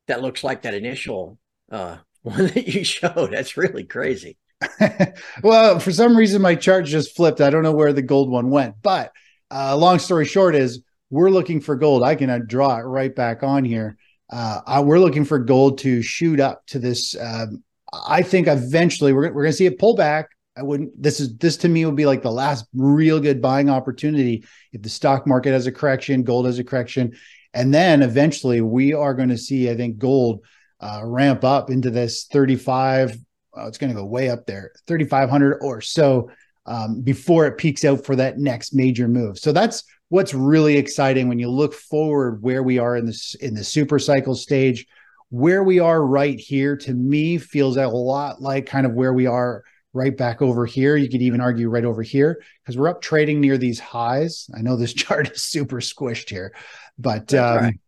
that 0.07 0.21
looks 0.21 0.43
like 0.43 0.61
that 0.63 0.73
initial 0.73 1.39
uh, 1.71 1.97
one 2.21 2.47
that 2.47 2.67
you 2.67 2.83
showed. 2.83 3.31
That's 3.31 3.57
really 3.57 3.85
crazy. 3.85 4.37
well, 5.43 5.79
for 5.79 5.91
some 5.91 6.15
reason, 6.15 6.41
my 6.41 6.53
chart 6.53 6.85
just 6.85 7.15
flipped. 7.15 7.41
I 7.41 7.49
don't 7.49 7.63
know 7.63 7.71
where 7.71 7.93
the 7.93 8.03
gold 8.03 8.29
one 8.29 8.51
went, 8.51 8.75
but 8.83 9.11
uh, 9.49 9.75
long 9.75 9.97
story 9.97 10.25
short 10.25 10.55
is 10.55 10.83
we're 11.09 11.31
looking 11.31 11.59
for 11.59 11.75
gold. 11.75 12.03
I 12.03 12.15
can 12.15 12.29
uh, 12.29 12.39
draw 12.45 12.77
it 12.77 12.83
right 12.83 13.13
back 13.13 13.41
on 13.41 13.65
here. 13.65 13.97
Uh, 14.31 14.61
I, 14.65 14.79
we're 14.81 14.99
looking 14.99 15.25
for 15.25 15.39
gold 15.39 15.79
to 15.79 16.03
shoot 16.03 16.39
up 16.39 16.65
to 16.67 16.79
this. 16.79 17.15
Um, 17.19 17.63
I 17.93 18.21
think 18.21 18.47
eventually 18.47 19.13
we're, 19.13 19.31
we're 19.31 19.43
going 19.43 19.51
to 19.51 19.53
see 19.53 19.67
a 19.67 19.71
pullback. 19.71 20.25
I 20.57 20.63
wouldn't. 20.63 21.01
This 21.01 21.19
is 21.19 21.37
this 21.37 21.57
to 21.57 21.69
me 21.69 21.85
would 21.85 21.95
be 21.95 22.05
like 22.05 22.21
the 22.21 22.31
last 22.31 22.65
real 22.73 23.19
good 23.19 23.41
buying 23.41 23.69
opportunity 23.69 24.43
if 24.73 24.81
the 24.81 24.89
stock 24.89 25.25
market 25.25 25.51
has 25.51 25.65
a 25.65 25.71
correction, 25.71 26.23
gold 26.23 26.45
has 26.45 26.59
a 26.59 26.63
correction, 26.63 27.13
and 27.53 27.73
then 27.73 28.01
eventually 28.01 28.61
we 28.61 28.93
are 28.93 29.13
going 29.13 29.29
to 29.29 29.37
see, 29.37 29.69
I 29.69 29.75
think, 29.75 29.97
gold 29.97 30.41
uh, 30.81 31.01
ramp 31.03 31.43
up 31.43 31.69
into 31.69 31.89
this 31.89 32.25
35. 32.25 33.17
Oh, 33.53 33.67
it's 33.67 33.77
going 33.77 33.93
to 33.93 33.99
go 33.99 34.05
way 34.05 34.29
up 34.29 34.45
there, 34.45 34.71
3,500 34.87 35.59
or 35.61 35.81
so 35.81 36.29
um, 36.65 37.01
before 37.01 37.45
it 37.47 37.57
peaks 37.57 37.83
out 37.83 38.05
for 38.05 38.15
that 38.15 38.37
next 38.37 38.73
major 38.73 39.07
move. 39.07 39.37
So 39.37 39.51
that's 39.51 39.83
what's 40.09 40.33
really 40.33 40.77
exciting 40.77 41.27
when 41.27 41.39
you 41.39 41.49
look 41.49 41.73
forward 41.73 42.41
where 42.41 42.63
we 42.63 42.79
are 42.79 42.95
in 42.97 43.05
this 43.05 43.35
in 43.35 43.53
the 43.53 43.63
super 43.63 43.99
cycle 43.99 44.35
stage. 44.35 44.85
Where 45.31 45.63
we 45.63 45.79
are 45.79 46.05
right 46.05 46.39
here, 46.39 46.77
to 46.77 46.93
me, 46.93 47.37
feels 47.39 47.77
a 47.77 47.87
lot 47.87 48.41
like 48.41 48.67
kind 48.67 48.85
of 48.85 48.93
where 48.93 49.13
we 49.13 49.25
are 49.25 49.63
right 49.93 50.15
back 50.15 50.41
over 50.41 50.65
here. 50.65 50.95
You 50.95 51.09
could 51.09 51.21
even 51.21 51.41
argue 51.41 51.69
right 51.69 51.85
over 51.85 52.01
here 52.01 52.41
because 52.63 52.77
we're 52.77 52.87
up 52.87 53.01
trading 53.01 53.41
near 53.41 53.57
these 53.57 53.79
highs. 53.79 54.49
I 54.55 54.61
know 54.61 54.75
this 54.75 54.93
chart 54.93 55.31
is 55.31 55.43
super 55.43 55.81
squished 55.81 56.29
here, 56.29 56.53
but 56.97 57.33
um, 57.33 57.57
right. 57.57 57.79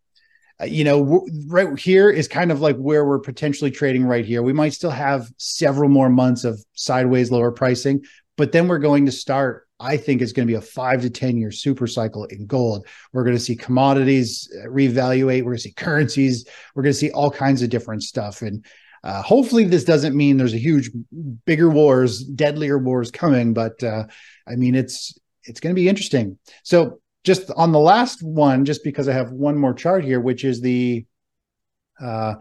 Uh, 0.60 0.66
you 0.66 0.84
know, 0.84 1.26
right 1.48 1.76
here 1.78 2.08
is 2.08 2.28
kind 2.28 2.52
of 2.52 2.60
like 2.60 2.76
where 2.76 3.04
we're 3.04 3.18
potentially 3.18 3.72
trading 3.72 4.04
right 4.04 4.24
here. 4.24 4.40
We 4.40 4.52
might 4.52 4.72
still 4.72 4.90
have 4.90 5.28
several 5.36 5.88
more 5.88 6.08
months 6.08 6.44
of 6.44 6.64
sideways 6.74 7.32
lower 7.32 7.50
pricing, 7.50 8.04
but 8.36 8.52
then 8.52 8.68
we're 8.68 8.78
going 8.78 9.06
to 9.06 9.12
start. 9.12 9.63
I 9.80 9.96
think 9.96 10.22
it's 10.22 10.32
going 10.32 10.46
to 10.46 10.50
be 10.50 10.56
a 10.56 10.60
five 10.60 11.02
to 11.02 11.10
10 11.10 11.36
year 11.36 11.50
super 11.50 11.86
cycle 11.86 12.24
in 12.24 12.46
gold. 12.46 12.86
We're 13.12 13.24
going 13.24 13.36
to 13.36 13.42
see 13.42 13.56
commodities 13.56 14.50
uh, 14.62 14.68
reevaluate. 14.68 15.40
We're 15.40 15.52
going 15.52 15.56
to 15.56 15.62
see 15.62 15.72
currencies. 15.72 16.46
We're 16.74 16.82
going 16.82 16.92
to 16.92 16.98
see 16.98 17.10
all 17.10 17.30
kinds 17.30 17.62
of 17.62 17.70
different 17.70 18.02
stuff. 18.02 18.42
And 18.42 18.64
uh, 19.02 19.20
hopefully, 19.22 19.64
this 19.64 19.84
doesn't 19.84 20.16
mean 20.16 20.36
there's 20.36 20.54
a 20.54 20.58
huge, 20.58 20.90
bigger 21.44 21.68
wars, 21.68 22.24
deadlier 22.24 22.78
wars 22.78 23.10
coming. 23.10 23.52
But 23.52 23.82
uh, 23.82 24.04
I 24.48 24.56
mean, 24.56 24.74
it's 24.74 25.18
it's 25.42 25.60
going 25.60 25.74
to 25.74 25.80
be 25.80 25.88
interesting. 25.88 26.38
So, 26.62 27.00
just 27.22 27.50
on 27.56 27.72
the 27.72 27.80
last 27.80 28.22
one, 28.22 28.64
just 28.64 28.82
because 28.84 29.08
I 29.08 29.12
have 29.12 29.30
one 29.30 29.56
more 29.56 29.74
chart 29.74 30.04
here, 30.04 30.20
which 30.20 30.44
is 30.44 30.60
the 30.60 31.04
uh, 32.00 32.34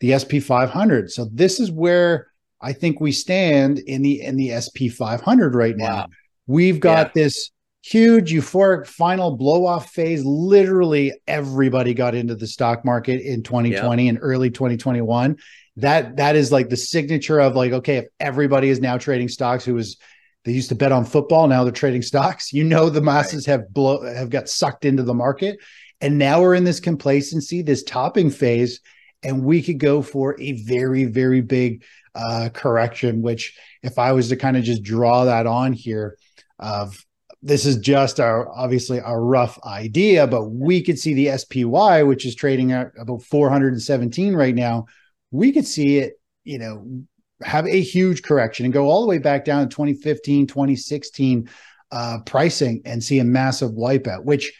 the 0.00 0.18
SP 0.18 0.40
500. 0.42 1.10
So 1.10 1.26
this 1.32 1.60
is 1.60 1.70
where 1.70 2.28
I 2.60 2.72
think 2.72 3.00
we 3.00 3.12
stand 3.12 3.78
in 3.78 4.02
the 4.02 4.22
in 4.22 4.36
the 4.36 4.60
SP 4.60 4.90
500 4.90 5.54
right 5.54 5.76
now. 5.76 5.96
Wow. 5.96 6.06
We've 6.50 6.80
got 6.80 7.08
yeah. 7.08 7.24
this 7.24 7.50
huge 7.82 8.32
euphoric 8.32 8.86
final 8.86 9.36
blow 9.36 9.66
off 9.66 9.90
phase. 9.90 10.24
Literally 10.24 11.12
everybody 11.26 11.94
got 11.94 12.14
into 12.14 12.34
the 12.34 12.46
stock 12.46 12.84
market 12.84 13.20
in 13.20 13.42
2020 13.42 14.08
and 14.08 14.18
early 14.20 14.50
2021 14.50 15.38
that 15.76 16.16
that 16.16 16.36
is 16.36 16.52
like 16.52 16.68
the 16.68 16.76
signature 16.76 17.38
of 17.38 17.54
like 17.54 17.72
okay 17.72 17.98
if 17.98 18.06
everybody 18.18 18.68
is 18.68 18.80
now 18.80 18.98
trading 18.98 19.28
stocks 19.28 19.64
who 19.64 19.72
was 19.72 19.96
they 20.44 20.52
used 20.52 20.70
to 20.70 20.74
bet 20.74 20.92
on 20.92 21.04
football. 21.04 21.46
Now 21.46 21.64
they're 21.64 21.72
trading 21.72 22.02
stocks. 22.02 22.52
You 22.52 22.64
know, 22.64 22.88
the 22.88 23.02
masses 23.02 23.46
right. 23.46 23.52
have 23.52 23.72
blow 23.72 24.02
have 24.02 24.30
got 24.30 24.48
sucked 24.48 24.84
into 24.84 25.02
the 25.02 25.14
market. 25.14 25.58
And 26.00 26.18
now 26.18 26.40
we're 26.40 26.54
in 26.54 26.64
this 26.64 26.80
complacency, 26.80 27.60
this 27.60 27.82
topping 27.82 28.30
phase, 28.30 28.80
and 29.22 29.44
we 29.44 29.62
could 29.62 29.78
go 29.78 30.00
for 30.00 30.40
a 30.40 30.52
very, 30.52 31.04
very 31.04 31.42
big 31.42 31.84
uh, 32.14 32.48
correction. 32.54 33.20
Which, 33.20 33.58
if 33.82 33.98
I 33.98 34.12
was 34.12 34.30
to 34.30 34.36
kind 34.36 34.56
of 34.56 34.64
just 34.64 34.82
draw 34.82 35.26
that 35.26 35.46
on 35.46 35.74
here, 35.74 36.16
of 36.60 37.04
this 37.42 37.64
is 37.64 37.78
just 37.78 38.20
our 38.20 38.48
obviously 38.50 38.98
a 39.04 39.18
rough 39.18 39.58
idea, 39.64 40.26
but 40.26 40.50
we 40.50 40.82
could 40.82 40.98
see 40.98 41.14
the 41.14 41.36
SPY, 41.38 42.02
which 42.02 42.26
is 42.26 42.34
trading 42.34 42.72
at 42.72 42.92
about 42.98 43.22
417 43.22 44.34
right 44.34 44.54
now. 44.54 44.86
We 45.30 45.52
could 45.52 45.66
see 45.66 45.98
it, 45.98 46.20
you 46.44 46.58
know, 46.58 47.02
have 47.42 47.66
a 47.66 47.80
huge 47.80 48.22
correction 48.22 48.66
and 48.66 48.74
go 48.74 48.88
all 48.88 49.00
the 49.00 49.08
way 49.08 49.18
back 49.18 49.44
down 49.44 49.62
to 49.62 49.74
2015, 49.74 50.46
2016 50.46 51.48
uh, 51.92 52.18
pricing 52.26 52.82
and 52.84 53.02
see 53.02 53.18
a 53.18 53.24
massive 53.24 53.70
wipeout, 53.70 54.24
which 54.24 54.52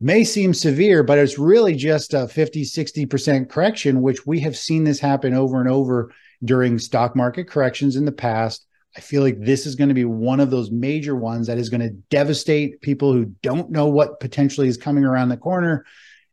may 0.00 0.24
seem 0.24 0.54
severe, 0.54 1.02
but 1.02 1.18
it's 1.18 1.38
really 1.38 1.74
just 1.74 2.14
a 2.14 2.28
50, 2.28 2.64
60% 2.64 3.48
correction, 3.48 4.02
which 4.02 4.26
we 4.26 4.40
have 4.40 4.56
seen 4.56 4.84
this 4.84 5.00
happen 5.00 5.34
over 5.34 5.60
and 5.60 5.68
over 5.68 6.12
during 6.44 6.78
stock 6.78 7.14
market 7.14 7.48
corrections 7.48 7.96
in 7.96 8.04
the 8.04 8.12
past. 8.12 8.66
I 8.96 9.00
feel 9.00 9.22
like 9.22 9.40
this 9.40 9.66
is 9.66 9.74
going 9.74 9.88
to 9.88 9.94
be 9.94 10.04
one 10.04 10.40
of 10.40 10.50
those 10.50 10.70
major 10.70 11.16
ones 11.16 11.46
that 11.46 11.58
is 11.58 11.70
going 11.70 11.80
to 11.80 11.96
devastate 12.10 12.80
people 12.82 13.12
who 13.12 13.26
don't 13.42 13.70
know 13.70 13.86
what 13.86 14.20
potentially 14.20 14.68
is 14.68 14.76
coming 14.76 15.04
around 15.04 15.30
the 15.30 15.36
corner. 15.36 15.84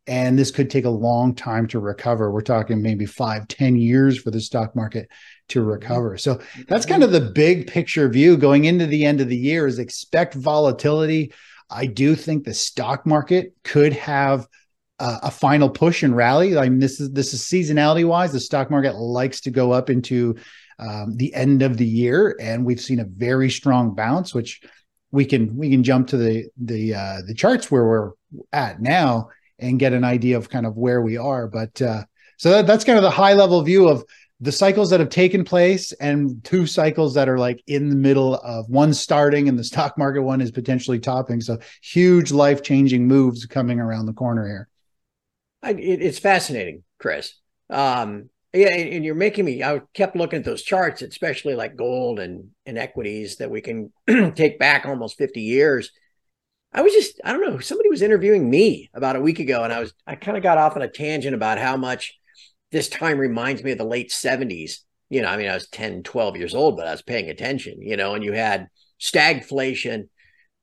And 0.06 0.38
this 0.38 0.50
could 0.50 0.70
take 0.70 0.86
a 0.86 0.90
long 0.90 1.34
time 1.34 1.68
to 1.68 1.78
recover. 1.78 2.30
We're 2.30 2.40
talking 2.40 2.82
maybe 2.82 3.06
five, 3.06 3.46
ten 3.48 3.76
years 3.76 4.18
for 4.18 4.30
the 4.30 4.40
stock 4.40 4.74
market 4.74 5.08
to 5.48 5.62
recover. 5.62 6.16
So 6.16 6.40
that's 6.68 6.86
kind 6.86 7.02
of 7.02 7.12
the 7.12 7.20
big 7.20 7.66
picture 7.66 8.08
view 8.08 8.36
going 8.36 8.64
into 8.64 8.86
the 8.86 9.04
end 9.04 9.20
of 9.20 9.28
the 9.28 9.36
year 9.36 9.66
is 9.66 9.78
expect 9.78 10.34
volatility. 10.34 11.32
I 11.70 11.86
do 11.86 12.16
think 12.16 12.44
the 12.44 12.54
stock 12.54 13.06
market 13.06 13.54
could 13.62 13.92
have 13.92 14.48
uh, 14.98 15.18
a 15.22 15.30
final 15.30 15.70
push 15.70 16.02
and 16.02 16.16
rally. 16.16 16.58
I 16.58 16.68
mean, 16.68 16.80
this 16.80 17.00
is 17.00 17.10
this 17.12 17.32
is 17.32 17.42
seasonality 17.42 18.06
wise. 18.06 18.32
The 18.32 18.40
stock 18.40 18.70
market 18.70 18.96
likes 18.96 19.40
to 19.42 19.50
go 19.50 19.70
up 19.72 19.88
into 19.88 20.36
um, 20.80 21.16
the 21.16 21.34
end 21.34 21.62
of 21.62 21.76
the 21.76 21.86
year, 21.86 22.36
and 22.40 22.64
we've 22.64 22.80
seen 22.80 23.00
a 23.00 23.04
very 23.04 23.50
strong 23.50 23.94
bounce, 23.94 24.34
which 24.34 24.62
we 25.12 25.24
can 25.24 25.56
we 25.56 25.70
can 25.70 25.84
jump 25.84 26.08
to 26.08 26.16
the 26.16 26.48
the 26.56 26.94
uh, 26.94 27.18
the 27.26 27.34
charts 27.34 27.70
where 27.70 27.84
we're 27.84 28.10
at 28.52 28.80
now 28.80 29.28
and 29.58 29.78
get 29.78 29.92
an 29.92 30.04
idea 30.04 30.36
of 30.36 30.48
kind 30.48 30.66
of 30.66 30.76
where 30.76 31.02
we 31.02 31.16
are. 31.16 31.46
But 31.46 31.80
uh, 31.82 32.04
so 32.38 32.50
that, 32.50 32.66
that's 32.66 32.84
kind 32.84 32.96
of 32.96 33.02
the 33.02 33.10
high 33.10 33.34
level 33.34 33.60
view 33.62 33.88
of 33.88 34.04
the 34.40 34.52
cycles 34.52 34.88
that 34.88 35.00
have 35.00 35.10
taken 35.10 35.44
place 35.44 35.92
and 35.92 36.42
two 36.44 36.66
cycles 36.66 37.12
that 37.14 37.28
are 37.28 37.38
like 37.38 37.62
in 37.66 37.90
the 37.90 37.96
middle 37.96 38.36
of 38.36 38.70
one 38.70 38.94
starting 38.94 39.48
and 39.48 39.58
the 39.58 39.64
stock 39.64 39.98
market 39.98 40.22
one 40.22 40.40
is 40.40 40.50
potentially 40.50 40.98
topping. 40.98 41.42
So 41.42 41.58
huge 41.82 42.32
life 42.32 42.62
changing 42.62 43.06
moves 43.06 43.44
coming 43.44 43.80
around 43.80 44.06
the 44.06 44.14
corner 44.14 44.46
here. 44.46 44.68
It's 45.62 46.18
fascinating, 46.18 46.84
Chris. 46.98 47.34
Um, 47.68 48.30
yeah, 48.52 48.74
and, 48.74 48.94
and, 48.94 49.04
you're 49.04 49.14
making 49.14 49.44
me. 49.44 49.62
I 49.62 49.80
kept 49.94 50.16
looking 50.16 50.40
at 50.40 50.44
those 50.44 50.62
charts, 50.62 51.02
especially 51.02 51.54
like 51.54 51.76
gold 51.76 52.18
and 52.18 52.50
and 52.66 52.78
equities 52.78 53.36
that 53.36 53.50
we 53.50 53.60
can 53.60 53.92
take 54.34 54.58
back 54.58 54.86
almost 54.86 55.18
50 55.18 55.40
years. 55.40 55.90
I 56.72 56.82
was 56.82 56.92
just, 56.92 57.20
I 57.24 57.32
don't 57.32 57.42
know, 57.42 57.58
somebody 57.58 57.88
was 57.88 58.02
interviewing 58.02 58.48
me 58.48 58.90
about 58.94 59.16
a 59.16 59.20
week 59.20 59.40
ago, 59.40 59.64
and 59.64 59.72
I 59.72 59.80
was, 59.80 59.92
I 60.06 60.14
kind 60.14 60.36
of 60.36 60.42
got 60.42 60.58
off 60.58 60.76
on 60.76 60.82
a 60.82 60.88
tangent 60.88 61.34
about 61.34 61.58
how 61.58 61.76
much 61.76 62.14
this 62.70 62.88
time 62.88 63.18
reminds 63.18 63.64
me 63.64 63.72
of 63.72 63.78
the 63.78 63.84
late 63.84 64.10
70s. 64.10 64.78
You 65.08 65.22
know, 65.22 65.28
I 65.28 65.36
mean, 65.36 65.48
I 65.48 65.54
was 65.54 65.68
10, 65.68 66.04
12 66.04 66.36
years 66.36 66.54
old, 66.54 66.76
but 66.76 66.86
I 66.86 66.92
was 66.92 67.02
paying 67.02 67.28
attention, 67.28 67.82
you 67.82 67.96
know, 67.96 68.14
and 68.14 68.22
you 68.22 68.32
had 68.32 68.68
stagflation, 69.00 70.08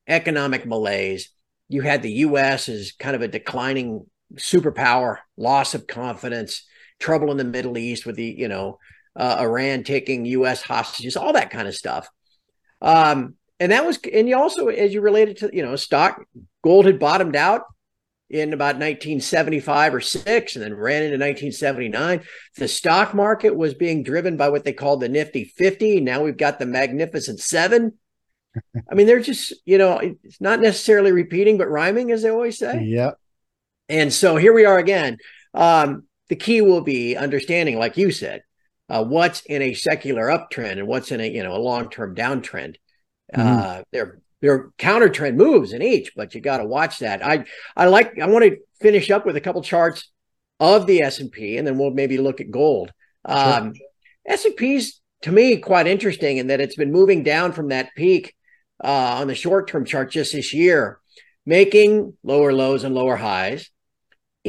economic 0.08 0.66
malaise. 0.66 1.30
You 1.68 1.82
had 1.82 2.02
the 2.02 2.12
US 2.12 2.70
as 2.70 2.94
kind 2.94 3.16
of 3.16 3.22
a 3.22 3.28
declining 3.28 4.06
superpower, 4.36 5.18
loss 5.36 5.76
of 5.76 5.88
confidence, 5.88 6.66
trouble 7.00 7.32
in 7.32 7.38
the 7.38 7.44
Middle 7.44 7.78
East 7.78 8.06
with 8.06 8.16
the, 8.16 8.26
you 8.26 8.48
know, 8.48 8.80
uh, 9.16 9.38
Iran 9.40 9.84
taking 9.84 10.26
US 10.26 10.62
hostages, 10.62 11.16
all 11.16 11.34
that 11.34 11.50
kind 11.50 11.68
of 11.68 11.76
stuff. 11.76 12.08
Um, 12.82 13.36
and 13.60 13.72
that 13.72 13.86
was, 13.86 14.00
and 14.12 14.30
you 14.30 14.38
also, 14.38 14.68
as 14.68 14.94
you 14.94 15.02
related 15.02 15.38
to, 15.38 15.50
you 15.52 15.64
know, 15.64 15.76
stock, 15.76 16.24
gold 16.64 16.86
had 16.86 17.00
bottomed 17.00 17.36
out 17.36 17.64
in 18.30 18.54
about 18.54 18.76
1975 18.76 19.96
or 19.96 20.02
6 20.02 20.56
and 20.56 20.64
then 20.64 20.74
ran 20.74 21.04
into 21.04 21.14
1979 21.14 22.20
the 22.58 22.68
stock 22.68 23.14
market 23.14 23.56
was 23.56 23.74
being 23.74 24.04
driven 24.04 24.36
by 24.36 24.50
what 24.50 24.66
they 24.66 24.74
called 24.74 25.00
the 25.00 25.08
nifty 25.08 25.46
50 25.46 26.02
now 26.02 26.22
we've 26.22 26.36
got 26.36 26.60
the 26.60 26.66
magnificent 26.66 27.40
7 27.40 27.94
i 28.92 28.96
mean 28.96 29.08
they're 29.08 29.22
just 29.22 29.54
you 29.64 29.78
know 29.78 29.98
it's 30.02 30.42
not 30.42 30.60
necessarily 30.60 31.14
repeating 31.14 31.58
but 31.58 31.70
rhyming 31.70 32.12
as 32.12 32.22
they 32.22 32.30
always 32.30 32.58
say. 32.58 32.84
Yeah 32.84 33.12
and 33.90 34.14
so 34.14 34.36
here 34.36 34.54
we 34.54 34.66
are 34.66 34.78
again. 34.78 35.18
Um, 35.54 36.04
the 36.30 36.36
key 36.36 36.62
will 36.62 36.82
be 36.82 37.16
understanding 37.16 37.78
like 37.78 37.98
you 37.98 38.12
said 38.12 38.44
uh, 38.90 39.04
what's 39.04 39.42
in 39.42 39.62
a 39.62 39.74
secular 39.74 40.28
uptrend 40.28 40.74
and 40.74 40.88
what's 40.88 41.12
in 41.12 41.20
a 41.20 41.30
you 41.30 41.44
know 41.44 41.56
a 41.56 41.58
long-term 41.58 42.16
downtrend 42.16 42.76
mm-hmm. 43.36 43.42
uh, 43.42 43.82
they're 43.92 44.20
there 44.42 44.54
are 44.54 44.72
counter 44.78 45.10
trend 45.10 45.38
moves 45.38 45.74
in 45.74 45.82
each, 45.82 46.12
but 46.16 46.36
you 46.36 46.42
got 46.42 46.58
to 46.58 46.66
watch 46.66 47.00
that. 47.00 47.26
I 47.26 47.46
I 47.76 47.88
like 47.88 48.20
I 48.20 48.28
want 48.28 48.46
to 48.46 48.58
finish 48.80 49.10
up 49.10 49.26
with 49.26 49.36
a 49.36 49.42
couple 49.42 49.62
charts 49.62 50.12
of 50.60 50.86
the 50.86 51.02
S 51.02 51.20
and 51.20 51.32
P, 51.32 51.58
and 51.58 51.66
then 51.66 51.78
we'll 51.78 51.92
maybe 51.92 52.18
look 52.18 52.40
at 52.40 52.52
gold. 52.52 52.92
Um, 53.26 53.74
S 54.26 54.46
and 54.46 54.56
P's 54.56 55.02
to 55.24 55.32
me 55.32 55.58
quite 55.58 55.88
interesting 55.88 56.38
in 56.38 56.48
that 56.48 56.62
it's 56.62 56.76
been 56.76 56.92
moving 56.92 57.24
down 57.24 57.52
from 57.52 57.70
that 57.70 57.90
peak 57.96 58.36
uh, 58.84 59.18
on 59.20 59.28
the 59.28 59.36
short 59.36 59.68
term 59.68 59.86
chart 59.86 60.12
just 60.12 60.34
this 60.34 60.54
year, 60.54 61.00
making 61.46 62.16
lower 62.24 62.54
lows 62.54 62.84
and 62.84 62.94
lower 62.94 63.16
highs. 63.16 63.70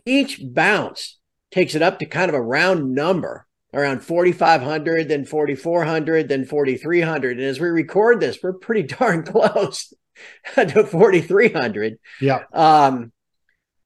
Each 0.05 0.41
bounce 0.41 1.18
takes 1.51 1.75
it 1.75 1.83
up 1.83 1.99
to 1.99 2.07
kind 2.07 2.29
of 2.29 2.35
a 2.35 2.43
round 2.43 2.95
number 2.95 3.47
around 3.75 4.01
4,500, 4.01 5.09
then 5.09 5.25
4,400, 5.25 6.29
then 6.29 6.45
4,300. 6.45 7.39
And 7.39 7.47
as 7.47 7.61
we 7.61 7.69
record 7.69 8.21
this, 8.21 8.39
we're 8.43 8.55
pretty 8.55 8.83
darn 8.99 9.25
close 9.25 9.93
to 10.55 10.85
4,300. 10.85 11.99
Yeah. 12.21 12.45
Um, 12.53 13.13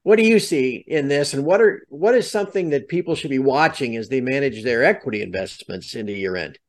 what 0.03 0.17
do 0.17 0.23
you 0.23 0.39
see 0.39 0.83
in 0.85 1.07
this, 1.07 1.33
and 1.33 1.45
what 1.45 1.61
are 1.61 1.85
what 1.87 2.13
is 2.13 2.29
something 2.29 2.71
that 2.71 2.89
people 2.89 3.15
should 3.15 3.29
be 3.29 3.39
watching 3.39 3.95
as 3.95 4.09
they 4.09 4.19
manage 4.19 4.61
their 4.61 4.83
equity 4.83 5.21
investments 5.21 5.95
into 5.95 6.11
year 6.11 6.35
end? 6.35 6.59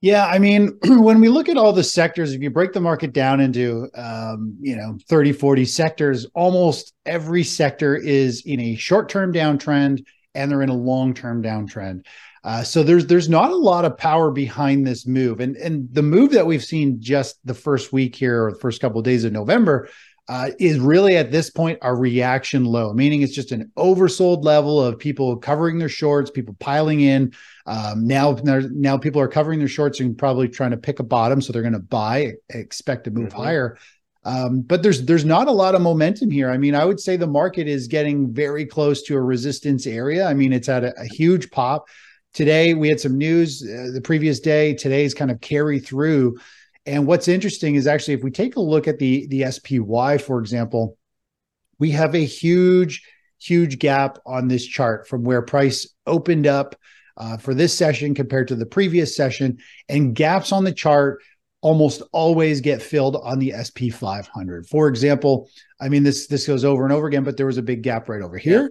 Yeah, 0.00 0.26
I 0.26 0.38
mean, 0.38 0.78
when 0.84 1.20
we 1.20 1.28
look 1.28 1.48
at 1.48 1.56
all 1.56 1.72
the 1.72 1.82
sectors, 1.84 2.32
if 2.32 2.40
you 2.40 2.50
break 2.50 2.72
the 2.72 2.80
market 2.80 3.12
down 3.12 3.40
into, 3.40 3.88
um, 3.94 4.56
you 4.60 4.76
know, 4.76 4.98
30, 5.08 5.32
40 5.32 5.64
sectors, 5.64 6.26
almost 6.34 6.92
every 7.04 7.42
sector 7.42 7.96
is 7.96 8.42
in 8.46 8.60
a 8.60 8.74
short 8.76 9.08
term 9.08 9.32
downtrend 9.32 10.04
and 10.34 10.50
they're 10.50 10.62
in 10.62 10.68
a 10.68 10.74
long-term 10.74 11.42
downtrend. 11.42 12.04
Uh, 12.44 12.62
so 12.62 12.84
there's 12.84 13.06
there's 13.06 13.28
not 13.28 13.50
a 13.50 13.56
lot 13.56 13.84
of 13.84 13.98
power 13.98 14.30
behind 14.30 14.86
this 14.86 15.06
move, 15.06 15.40
and 15.40 15.56
and 15.56 15.88
the 15.92 16.02
move 16.02 16.30
that 16.30 16.46
we've 16.46 16.64
seen 16.64 17.00
just 17.00 17.36
the 17.44 17.52
first 17.52 17.92
week 17.92 18.14
here 18.14 18.46
or 18.46 18.52
the 18.52 18.58
first 18.60 18.80
couple 18.80 19.00
of 19.00 19.04
days 19.04 19.24
of 19.24 19.32
November 19.32 19.88
uh, 20.28 20.50
is 20.58 20.78
really 20.78 21.16
at 21.16 21.32
this 21.32 21.48
point 21.48 21.78
a 21.80 21.94
reaction 21.94 22.64
low, 22.64 22.92
meaning 22.92 23.22
it's 23.22 23.34
just 23.34 23.50
an 23.50 23.72
oversold 23.78 24.44
level 24.44 24.82
of 24.82 24.98
people 24.98 25.36
covering 25.36 25.78
their 25.78 25.88
shorts, 25.88 26.30
people 26.30 26.54
piling 26.58 27.00
in. 27.00 27.32
Um, 27.66 28.06
now, 28.06 28.36
now 28.42 28.98
people 28.98 29.20
are 29.22 29.28
covering 29.28 29.58
their 29.58 29.68
shorts 29.68 30.00
and 30.00 30.16
probably 30.16 30.48
trying 30.48 30.72
to 30.72 30.76
pick 30.76 31.00
a 31.00 31.04
bottom, 31.04 31.40
so 31.40 31.52
they're 31.52 31.62
going 31.62 31.72
to 31.72 31.78
buy, 31.78 32.34
expect 32.50 33.04
to 33.04 33.10
move 33.10 33.28
mm-hmm. 33.28 33.42
higher. 33.42 33.78
Um, 34.24 34.60
but 34.60 34.82
there's 34.82 35.06
there's 35.06 35.24
not 35.24 35.48
a 35.48 35.52
lot 35.52 35.74
of 35.74 35.80
momentum 35.80 36.30
here. 36.30 36.50
I 36.50 36.58
mean, 36.58 36.74
I 36.74 36.84
would 36.84 37.00
say 37.00 37.16
the 37.16 37.26
market 37.26 37.66
is 37.66 37.86
getting 37.86 38.34
very 38.34 38.66
close 38.66 39.02
to 39.04 39.16
a 39.16 39.22
resistance 39.22 39.86
area. 39.86 40.26
I 40.26 40.34
mean, 40.34 40.52
it's 40.52 40.68
at 40.68 40.84
a, 40.84 40.92
a 41.00 41.04
huge 41.04 41.50
pop. 41.50 41.88
Today 42.34 42.74
we 42.74 42.88
had 42.88 43.00
some 43.00 43.16
news 43.16 43.62
uh, 43.62 43.90
the 43.94 44.02
previous 44.02 44.40
day. 44.40 44.74
Today's 44.74 45.14
kind 45.14 45.30
of 45.30 45.40
carry 45.40 45.78
through. 45.78 46.36
And 46.88 47.06
what's 47.06 47.28
interesting 47.28 47.74
is 47.74 47.86
actually 47.86 48.14
if 48.14 48.22
we 48.22 48.30
take 48.30 48.56
a 48.56 48.60
look 48.60 48.88
at 48.88 48.98
the 48.98 49.26
the 49.26 49.50
SPY, 49.50 50.18
for 50.18 50.40
example, 50.40 50.96
we 51.78 51.90
have 51.90 52.14
a 52.14 52.24
huge 52.24 53.02
huge 53.40 53.78
gap 53.78 54.18
on 54.26 54.48
this 54.48 54.66
chart 54.66 55.06
from 55.06 55.22
where 55.22 55.42
price 55.42 55.94
opened 56.06 56.46
up 56.46 56.74
uh, 57.16 57.36
for 57.36 57.54
this 57.54 57.76
session 57.76 58.14
compared 58.14 58.48
to 58.48 58.56
the 58.56 58.66
previous 58.66 59.14
session, 59.14 59.58
and 59.88 60.14
gaps 60.14 60.50
on 60.50 60.64
the 60.64 60.72
chart 60.72 61.20
almost 61.60 62.02
always 62.12 62.60
get 62.60 62.80
filled 62.80 63.16
on 63.16 63.38
the 63.38 63.52
SP 63.52 63.92
500. 63.92 64.66
For 64.66 64.88
example, 64.88 65.50
I 65.80 65.90
mean 65.90 66.04
this 66.04 66.26
this 66.26 66.46
goes 66.46 66.64
over 66.64 66.84
and 66.84 66.92
over 66.92 67.06
again, 67.06 67.22
but 67.22 67.36
there 67.36 67.46
was 67.46 67.58
a 67.58 67.62
big 67.62 67.82
gap 67.82 68.08
right 68.08 68.22
over 68.22 68.38
here, 68.38 68.70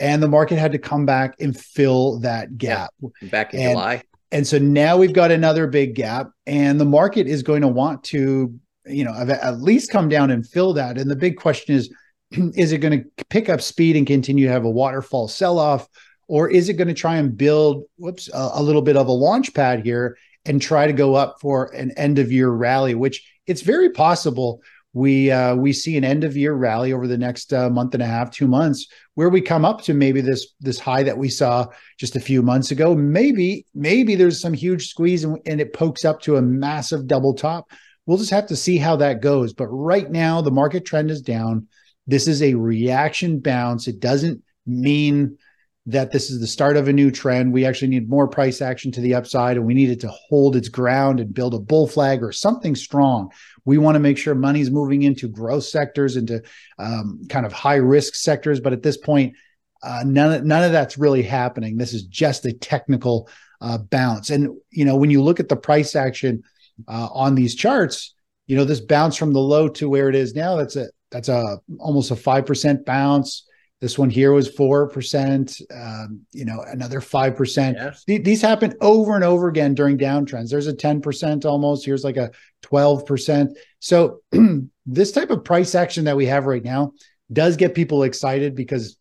yeah. 0.00 0.12
and 0.12 0.22
the 0.22 0.28
market 0.28 0.58
had 0.58 0.72
to 0.72 0.78
come 0.78 1.06
back 1.06 1.36
and 1.40 1.58
fill 1.58 2.18
that 2.20 2.58
gap 2.58 2.90
back 3.22 3.54
in 3.54 3.60
and, 3.60 3.72
July. 3.72 4.02
And 4.34 4.44
so 4.44 4.58
now 4.58 4.96
we've 4.96 5.12
got 5.12 5.30
another 5.30 5.68
big 5.68 5.94
gap, 5.94 6.28
and 6.44 6.80
the 6.80 6.84
market 6.84 7.28
is 7.28 7.44
going 7.44 7.62
to 7.62 7.68
want 7.68 8.02
to, 8.06 8.52
you 8.84 9.04
know, 9.04 9.14
at 9.14 9.60
least 9.60 9.92
come 9.92 10.08
down 10.08 10.32
and 10.32 10.44
fill 10.44 10.72
that. 10.72 10.98
And 10.98 11.08
the 11.08 11.14
big 11.14 11.36
question 11.36 11.76
is, 11.76 11.94
is 12.32 12.72
it 12.72 12.78
going 12.78 13.00
to 13.00 13.24
pick 13.30 13.48
up 13.48 13.60
speed 13.60 13.94
and 13.94 14.08
continue 14.08 14.46
to 14.46 14.52
have 14.52 14.64
a 14.64 14.70
waterfall 14.70 15.28
sell 15.28 15.60
off? 15.60 15.88
Or 16.26 16.50
is 16.50 16.68
it 16.68 16.74
going 16.74 16.88
to 16.88 16.94
try 16.94 17.18
and 17.18 17.36
build, 17.36 17.84
whoops, 17.96 18.28
a, 18.34 18.50
a 18.54 18.62
little 18.62 18.82
bit 18.82 18.96
of 18.96 19.06
a 19.06 19.12
launch 19.12 19.54
pad 19.54 19.84
here 19.84 20.16
and 20.44 20.60
try 20.60 20.88
to 20.88 20.92
go 20.92 21.14
up 21.14 21.36
for 21.40 21.72
an 21.72 21.92
end 21.92 22.18
of 22.18 22.32
year 22.32 22.50
rally, 22.50 22.96
which 22.96 23.24
it's 23.46 23.62
very 23.62 23.90
possible 23.90 24.62
we 24.94 25.30
uh, 25.30 25.56
we 25.56 25.72
see 25.72 25.96
an 25.96 26.04
end 26.04 26.22
of 26.22 26.36
year 26.36 26.54
rally 26.54 26.92
over 26.92 27.08
the 27.08 27.18
next 27.18 27.52
uh, 27.52 27.68
month 27.68 27.94
and 27.94 28.02
a 28.02 28.06
half, 28.06 28.30
two 28.30 28.46
months, 28.46 28.86
where 29.14 29.28
we 29.28 29.40
come 29.40 29.64
up 29.64 29.82
to 29.82 29.92
maybe 29.92 30.20
this 30.20 30.54
this 30.60 30.78
high 30.78 31.02
that 31.02 31.18
we 31.18 31.28
saw 31.28 31.66
just 31.98 32.14
a 32.14 32.20
few 32.20 32.42
months 32.42 32.70
ago. 32.70 32.94
Maybe 32.94 33.66
maybe 33.74 34.14
there's 34.14 34.40
some 34.40 34.54
huge 34.54 34.88
squeeze 34.88 35.24
and, 35.24 35.38
and 35.46 35.60
it 35.60 35.74
pokes 35.74 36.04
up 36.04 36.22
to 36.22 36.36
a 36.36 36.42
massive 36.42 37.08
double 37.08 37.34
top. 37.34 37.68
We'll 38.06 38.18
just 38.18 38.30
have 38.30 38.46
to 38.46 38.56
see 38.56 38.78
how 38.78 38.96
that 38.96 39.20
goes. 39.20 39.52
But 39.52 39.66
right 39.66 40.08
now, 40.08 40.40
the 40.40 40.52
market 40.52 40.84
trend 40.84 41.10
is 41.10 41.22
down. 41.22 41.66
This 42.06 42.28
is 42.28 42.42
a 42.42 42.54
reaction 42.54 43.40
bounce. 43.40 43.88
It 43.88 43.98
doesn't 43.98 44.42
mean 44.64 45.38
that 45.86 46.12
this 46.12 46.30
is 46.30 46.40
the 46.40 46.46
start 46.46 46.76
of 46.76 46.88
a 46.88 46.92
new 46.92 47.10
trend. 47.10 47.52
We 47.52 47.66
actually 47.66 47.88
need 47.88 48.08
more 48.08 48.28
price 48.28 48.62
action 48.62 48.90
to 48.92 49.00
the 49.00 49.14
upside, 49.14 49.56
and 49.56 49.66
we 49.66 49.74
need 49.74 49.90
it 49.90 50.00
to 50.00 50.08
hold 50.08 50.56
its 50.56 50.68
ground 50.68 51.20
and 51.20 51.34
build 51.34 51.52
a 51.52 51.58
bull 51.58 51.86
flag 51.86 52.22
or 52.22 52.32
something 52.32 52.74
strong. 52.74 53.30
We 53.64 53.78
want 53.78 53.94
to 53.96 54.00
make 54.00 54.18
sure 54.18 54.34
money's 54.34 54.70
moving 54.70 55.02
into 55.02 55.28
growth 55.28 55.64
sectors, 55.64 56.16
into 56.16 56.42
um, 56.78 57.26
kind 57.28 57.46
of 57.46 57.52
high 57.52 57.76
risk 57.76 58.14
sectors. 58.14 58.60
But 58.60 58.72
at 58.72 58.82
this 58.82 58.96
point, 58.96 59.34
uh, 59.82 60.02
none 60.06 60.32
of, 60.32 60.44
none 60.44 60.64
of 60.64 60.72
that's 60.72 60.98
really 60.98 61.22
happening. 61.22 61.76
This 61.76 61.92
is 61.92 62.04
just 62.04 62.46
a 62.46 62.52
technical 62.52 63.28
uh, 63.60 63.78
bounce. 63.78 64.30
And 64.30 64.56
you 64.70 64.84
know, 64.84 64.96
when 64.96 65.10
you 65.10 65.22
look 65.22 65.40
at 65.40 65.48
the 65.48 65.56
price 65.56 65.96
action 65.96 66.42
uh, 66.88 67.08
on 67.12 67.34
these 67.34 67.54
charts, 67.54 68.14
you 68.46 68.56
know, 68.56 68.64
this 68.64 68.80
bounce 68.80 69.16
from 69.16 69.32
the 69.32 69.40
low 69.40 69.68
to 69.68 69.88
where 69.88 70.08
it 70.08 70.14
is 70.14 70.34
now, 70.34 70.56
that's 70.56 70.76
a 70.76 70.88
that's 71.10 71.28
a 71.28 71.58
almost 71.78 72.10
a 72.10 72.16
five 72.16 72.44
percent 72.44 72.84
bounce. 72.84 73.46
This 73.84 73.98
one 73.98 74.08
here 74.08 74.32
was 74.32 74.50
4%, 74.50 75.62
um, 75.70 76.22
you 76.32 76.46
know, 76.46 76.64
another 76.66 77.00
5%. 77.00 77.74
Yes. 77.74 78.02
Th- 78.04 78.24
these 78.24 78.40
happen 78.40 78.72
over 78.80 79.14
and 79.14 79.22
over 79.22 79.48
again 79.48 79.74
during 79.74 79.98
downtrends. 79.98 80.48
There's 80.48 80.68
a 80.68 80.72
10% 80.72 81.44
almost. 81.44 81.84
Here's 81.84 82.02
like 82.02 82.16
a 82.16 82.30
12%. 82.62 83.50
So 83.80 84.22
this 84.86 85.12
type 85.12 85.28
of 85.28 85.44
price 85.44 85.74
action 85.74 86.06
that 86.06 86.16
we 86.16 86.24
have 86.24 86.46
right 86.46 86.64
now 86.64 86.94
does 87.30 87.58
get 87.58 87.74
people 87.74 88.04
excited 88.04 88.54
because 88.54 88.96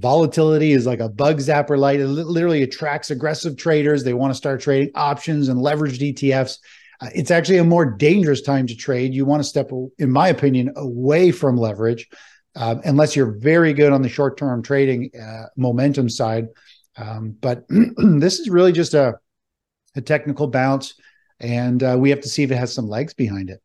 volatility 0.00 0.72
is 0.72 0.84
like 0.84 0.98
a 0.98 1.08
bug 1.08 1.38
zapper 1.38 1.78
light. 1.78 2.00
It 2.00 2.08
literally 2.08 2.64
attracts 2.64 3.12
aggressive 3.12 3.56
traders. 3.56 4.02
They 4.02 4.14
want 4.14 4.32
to 4.32 4.36
start 4.36 4.60
trading 4.60 4.90
options 4.96 5.48
and 5.48 5.60
leveraged 5.60 6.12
ETFs. 6.12 6.58
Uh, 7.00 7.10
it's 7.14 7.30
actually 7.30 7.58
a 7.58 7.64
more 7.64 7.86
dangerous 7.86 8.42
time 8.42 8.66
to 8.66 8.74
trade. 8.74 9.14
You 9.14 9.26
want 9.26 9.44
to 9.44 9.48
step, 9.48 9.70
in 10.00 10.10
my 10.10 10.26
opinion, 10.26 10.72
away 10.74 11.30
from 11.30 11.56
leverage 11.56 12.08
uh, 12.56 12.76
unless 12.84 13.16
you're 13.16 13.32
very 13.32 13.72
good 13.72 13.92
on 13.92 14.02
the 14.02 14.08
short 14.08 14.36
term 14.36 14.62
trading 14.62 15.10
uh, 15.20 15.46
momentum 15.56 16.08
side. 16.08 16.48
Um, 16.96 17.36
but 17.40 17.64
this 17.68 18.38
is 18.38 18.48
really 18.48 18.72
just 18.72 18.94
a, 18.94 19.18
a 19.96 20.00
technical 20.00 20.46
bounce, 20.46 20.94
and 21.40 21.82
uh, 21.82 21.96
we 21.98 22.10
have 22.10 22.20
to 22.20 22.28
see 22.28 22.42
if 22.42 22.50
it 22.50 22.56
has 22.56 22.72
some 22.72 22.88
legs 22.88 23.14
behind 23.14 23.50
it. 23.50 23.60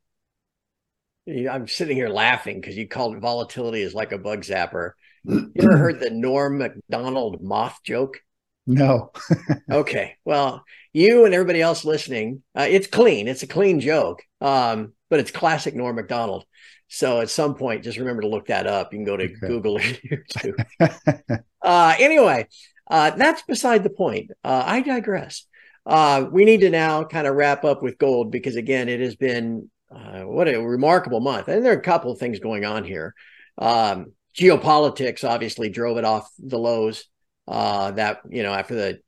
I'm 1.48 1.68
sitting 1.68 1.96
here 1.96 2.10
laughing 2.10 2.60
because 2.60 2.76
you 2.76 2.88
called 2.88 3.16
it 3.16 3.20
volatility 3.20 3.82
is 3.82 3.94
like 3.94 4.12
a 4.12 4.18
bug 4.18 4.42
zapper. 4.42 4.92
You 5.26 5.52
ever 5.62 5.78
heard 5.78 6.00
the 6.00 6.10
Norm 6.10 6.58
Macdonald 6.58 7.42
moth 7.42 7.80
joke? 7.84 8.22
No. 8.66 9.12
okay. 9.72 10.16
Well, 10.24 10.64
you 10.94 11.26
and 11.26 11.34
everybody 11.34 11.62
else 11.62 11.84
listening, 11.84 12.42
uh, 12.56 12.68
it's 12.70 12.88
clean. 12.88 13.28
It's 13.28 13.44
a 13.44 13.48
clean 13.48 13.80
joke, 13.80 14.24
um, 14.40 14.94
but 15.10 15.20
it's 15.20 15.30
classic 15.30 15.76
Norm 15.76 15.98
Macdonald. 15.98 16.46
So 16.90 17.22
at 17.22 17.30
some 17.30 17.54
point, 17.54 17.84
just 17.84 18.00
remember 18.00 18.24
to 18.24 18.28
look 18.28 18.48
that 18.48 18.66
up. 18.68 18.92
You 18.92 18.98
can 18.98 19.06
go 19.06 19.16
to 19.16 19.26
okay. 19.26 19.36
Google 19.48 19.78
or 19.78 19.80
YouTube. 19.82 20.66
uh, 21.62 21.96
anyway, 22.00 22.48
uh, 22.90 23.12
that's 23.12 23.44
beside 23.44 23.84
the 23.84 23.92
point. 23.92 24.32
Uh, 24.44 24.64
I 24.66 24.82
digress. 24.82 25.46
Uh, 25.86 26.26
we 26.32 26.46
need 26.46 26.62
to 26.62 26.70
now 26.72 27.04
kind 27.04 27.28
of 27.28 27.36
wrap 27.36 27.64
up 27.64 27.84
with 27.84 28.00
gold 28.00 28.32
because, 28.32 28.56
again, 28.56 28.90
it 28.90 29.00
has 29.00 29.16
been 29.16 29.70
uh, 29.92 30.22
what 30.22 30.48
a 30.48 30.58
remarkable 30.58 31.20
month. 31.20 31.48
And 31.48 31.64
there 31.64 31.74
are 31.74 31.80
a 31.80 31.82
couple 31.82 32.12
of 32.12 32.20
things 32.20 32.40
going 32.40 32.66
on 32.66 32.84
here. 32.84 33.14
Um, 33.60 34.14
geopolitics 34.36 35.24
obviously 35.24 35.70
drove 35.70 35.98
it 35.98 36.06
off 36.06 36.30
the 36.40 36.58
lows 36.58 37.06
uh, 37.48 37.92
that, 37.92 38.22
you 38.30 38.42
know, 38.42 38.54
after 38.54 38.76
the 38.76 39.00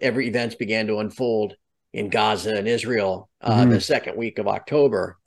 every 0.00 0.26
events 0.28 0.54
began 0.54 0.86
to 0.86 0.98
unfold 0.98 1.54
in 1.92 2.08
Gaza 2.08 2.54
and 2.54 2.68
Israel 2.68 3.28
mm-hmm. 3.42 3.70
the 3.70 3.80
second 3.80 4.16
week 4.16 4.38
of 4.38 4.48
October. 4.48 5.18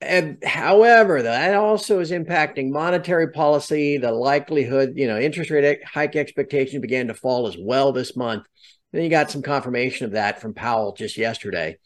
And 0.00 0.42
however, 0.44 1.22
that 1.22 1.54
also 1.54 1.98
is 1.98 2.12
impacting 2.12 2.70
monetary 2.70 3.32
policy. 3.32 3.98
The 3.98 4.12
likelihood, 4.12 4.92
you 4.94 5.08
know, 5.08 5.18
interest 5.18 5.50
rate 5.50 5.82
hike 5.84 6.14
expectations 6.14 6.80
began 6.80 7.08
to 7.08 7.14
fall 7.14 7.48
as 7.48 7.56
well 7.58 7.92
this 7.92 8.16
month. 8.16 8.44
Then 8.92 9.02
you 9.02 9.10
got 9.10 9.30
some 9.30 9.42
confirmation 9.42 10.06
of 10.06 10.12
that 10.12 10.40
from 10.40 10.54
Powell 10.54 10.94
just 10.94 11.16
yesterday. 11.16 11.78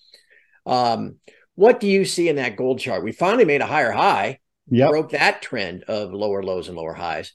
Um, 0.67 1.17
what 1.55 1.81
do 1.81 1.89
you 1.89 2.05
see 2.05 2.29
in 2.29 2.37
that 2.37 2.57
gold 2.57 2.81
chart? 2.81 3.03
We 3.03 3.13
finally 3.13 3.45
made 3.45 3.61
a 3.61 3.67
higher 3.67 3.93
high, 3.93 4.39
yep. 4.69 4.91
broke 4.91 5.11
that 5.11 5.43
trend 5.43 5.85
of 5.85 6.13
lower 6.13 6.43
lows 6.43 6.69
and 6.69 6.77
lower 6.77 6.95
highs. 6.95 7.33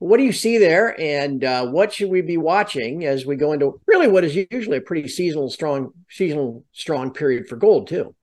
What 0.00 0.18
do 0.18 0.22
you 0.22 0.32
see 0.32 0.58
there, 0.58 0.98
and 1.00 1.42
uh, 1.42 1.66
what 1.66 1.92
should 1.92 2.08
we 2.08 2.20
be 2.20 2.36
watching 2.36 3.04
as 3.04 3.26
we 3.26 3.34
go 3.34 3.52
into 3.52 3.80
really 3.86 4.06
what 4.06 4.22
is 4.22 4.36
usually 4.50 4.76
a 4.76 4.80
pretty 4.80 5.08
seasonal 5.08 5.50
strong, 5.50 5.90
seasonal 6.08 6.64
strong 6.72 7.12
period 7.12 7.48
for 7.48 7.56
gold 7.56 7.88
too? 7.88 8.14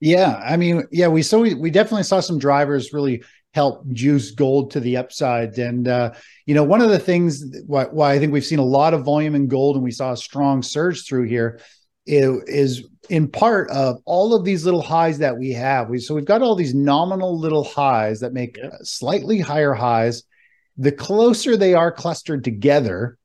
Yeah, 0.00 0.40
I 0.44 0.56
mean, 0.56 0.84
yeah, 0.92 1.08
we 1.08 1.22
so 1.22 1.40
we, 1.40 1.54
we 1.54 1.70
definitely 1.70 2.04
saw 2.04 2.20
some 2.20 2.38
drivers 2.38 2.92
really 2.92 3.22
help 3.54 3.88
juice 3.92 4.30
gold 4.30 4.70
to 4.72 4.80
the 4.80 4.96
upside. 4.96 5.58
And 5.58 5.88
uh, 5.88 6.12
you 6.46 6.54
know, 6.54 6.64
one 6.64 6.80
of 6.80 6.90
the 6.90 6.98
things 6.98 7.44
why, 7.66 7.84
why, 7.86 8.12
I 8.12 8.18
think 8.18 8.32
we've 8.32 8.44
seen 8.44 8.60
a 8.60 8.64
lot 8.64 8.94
of 8.94 9.04
volume 9.04 9.34
in 9.34 9.48
gold 9.48 9.76
and 9.76 9.84
we 9.84 9.90
saw 9.90 10.12
a 10.12 10.16
strong 10.16 10.62
surge 10.62 11.06
through 11.06 11.24
here 11.24 11.60
is 12.06 12.84
in 13.10 13.28
part 13.28 13.70
of 13.70 13.98
all 14.06 14.34
of 14.34 14.44
these 14.44 14.64
little 14.64 14.80
highs 14.80 15.18
that 15.18 15.36
we 15.36 15.52
have. 15.52 15.88
We 15.88 15.98
so 15.98 16.14
we've 16.14 16.24
got 16.24 16.42
all 16.42 16.54
these 16.54 16.74
nominal 16.74 17.38
little 17.38 17.64
highs 17.64 18.20
that 18.20 18.32
make 18.32 18.58
slightly 18.82 19.40
higher 19.40 19.74
highs. 19.74 20.22
The 20.76 20.92
closer 20.92 21.56
they 21.56 21.74
are 21.74 21.90
clustered 21.90 22.44
together, 22.44 23.17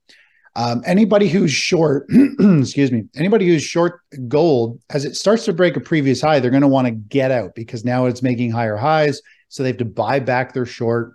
um, 0.56 0.84
anybody 0.86 1.28
who's 1.28 1.52
short, 1.52 2.08
excuse 2.40 2.92
me, 2.92 3.06
anybody 3.16 3.48
who's 3.48 3.64
short 3.64 4.02
gold, 4.28 4.80
as 4.90 5.04
it 5.04 5.16
starts 5.16 5.46
to 5.46 5.54
break 5.54 5.76
a 5.76 5.80
previous 5.80 6.22
high, 6.22 6.40
they're 6.40 6.52
going 6.52 6.62
to 6.62 6.68
want 6.68 6.86
to 6.86 6.92
get 6.92 7.32
out 7.32 7.56
because 7.56 7.84
now 7.84 8.06
it's 8.06 8.22
making 8.22 8.52
higher 8.52 8.78
highs. 8.78 9.22
So 9.50 9.64
they 9.64 9.70
have 9.70 9.78
to 9.78 9.86
buy 9.86 10.20
back 10.20 10.54
their 10.54 10.66
short. 10.66 11.14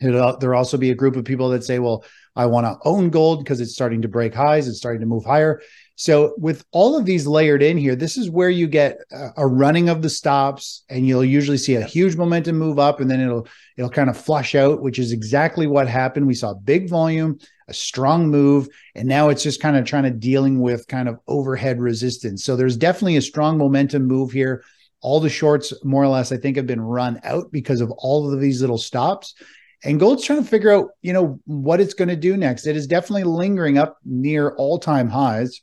It'll, 0.00 0.38
there'll 0.38 0.58
also 0.58 0.76
be 0.76 0.90
a 0.90 0.94
group 0.94 1.16
of 1.16 1.24
people 1.24 1.48
that 1.50 1.64
say, 1.64 1.78
well, 1.78 2.04
I 2.36 2.46
want 2.46 2.66
to 2.66 2.76
own 2.84 3.10
gold 3.10 3.42
because 3.42 3.60
it's 3.60 3.72
starting 3.72 4.02
to 4.02 4.08
break 4.08 4.34
highs, 4.34 4.68
it's 4.68 4.78
starting 4.78 5.00
to 5.00 5.06
move 5.06 5.24
higher. 5.24 5.60
So 6.00 6.34
with 6.38 6.64
all 6.70 6.96
of 6.96 7.06
these 7.06 7.26
layered 7.26 7.60
in 7.60 7.76
here, 7.76 7.96
this 7.96 8.16
is 8.16 8.30
where 8.30 8.50
you 8.50 8.68
get 8.68 8.98
a 9.36 9.44
running 9.44 9.88
of 9.88 10.00
the 10.00 10.08
stops 10.08 10.84
and 10.88 11.04
you'll 11.04 11.24
usually 11.24 11.58
see 11.58 11.74
a 11.74 11.82
huge 11.82 12.14
momentum 12.14 12.56
move 12.56 12.78
up 12.78 13.00
and 13.00 13.10
then 13.10 13.20
it'll 13.20 13.48
it'll 13.76 13.90
kind 13.90 14.08
of 14.08 14.16
flush 14.16 14.54
out, 14.54 14.80
which 14.80 15.00
is 15.00 15.10
exactly 15.10 15.66
what 15.66 15.88
happened. 15.88 16.28
We 16.28 16.34
saw 16.34 16.54
big 16.54 16.88
volume, 16.88 17.40
a 17.66 17.74
strong 17.74 18.28
move, 18.28 18.68
and 18.94 19.08
now 19.08 19.28
it's 19.28 19.42
just 19.42 19.60
kind 19.60 19.76
of 19.76 19.86
trying 19.86 20.04
to 20.04 20.10
dealing 20.10 20.60
with 20.60 20.86
kind 20.86 21.08
of 21.08 21.18
overhead 21.26 21.80
resistance. 21.80 22.44
So 22.44 22.54
there's 22.54 22.76
definitely 22.76 23.16
a 23.16 23.20
strong 23.20 23.58
momentum 23.58 24.04
move 24.04 24.30
here. 24.30 24.62
All 25.00 25.18
the 25.18 25.28
shorts 25.28 25.72
more 25.82 26.04
or 26.04 26.08
less 26.08 26.30
I 26.30 26.36
think 26.36 26.56
have 26.58 26.66
been 26.68 26.80
run 26.80 27.20
out 27.24 27.50
because 27.50 27.80
of 27.80 27.90
all 27.90 28.32
of 28.32 28.40
these 28.40 28.60
little 28.60 28.78
stops. 28.78 29.34
And 29.82 29.98
gold's 29.98 30.24
trying 30.24 30.44
to 30.44 30.48
figure 30.48 30.70
out, 30.70 30.90
you 31.02 31.12
know, 31.12 31.40
what 31.44 31.80
it's 31.80 31.94
going 31.94 32.08
to 32.08 32.14
do 32.14 32.36
next. 32.36 32.68
It 32.68 32.76
is 32.76 32.86
definitely 32.86 33.24
lingering 33.24 33.78
up 33.78 33.98
near 34.04 34.50
all-time 34.50 35.08
highs 35.08 35.60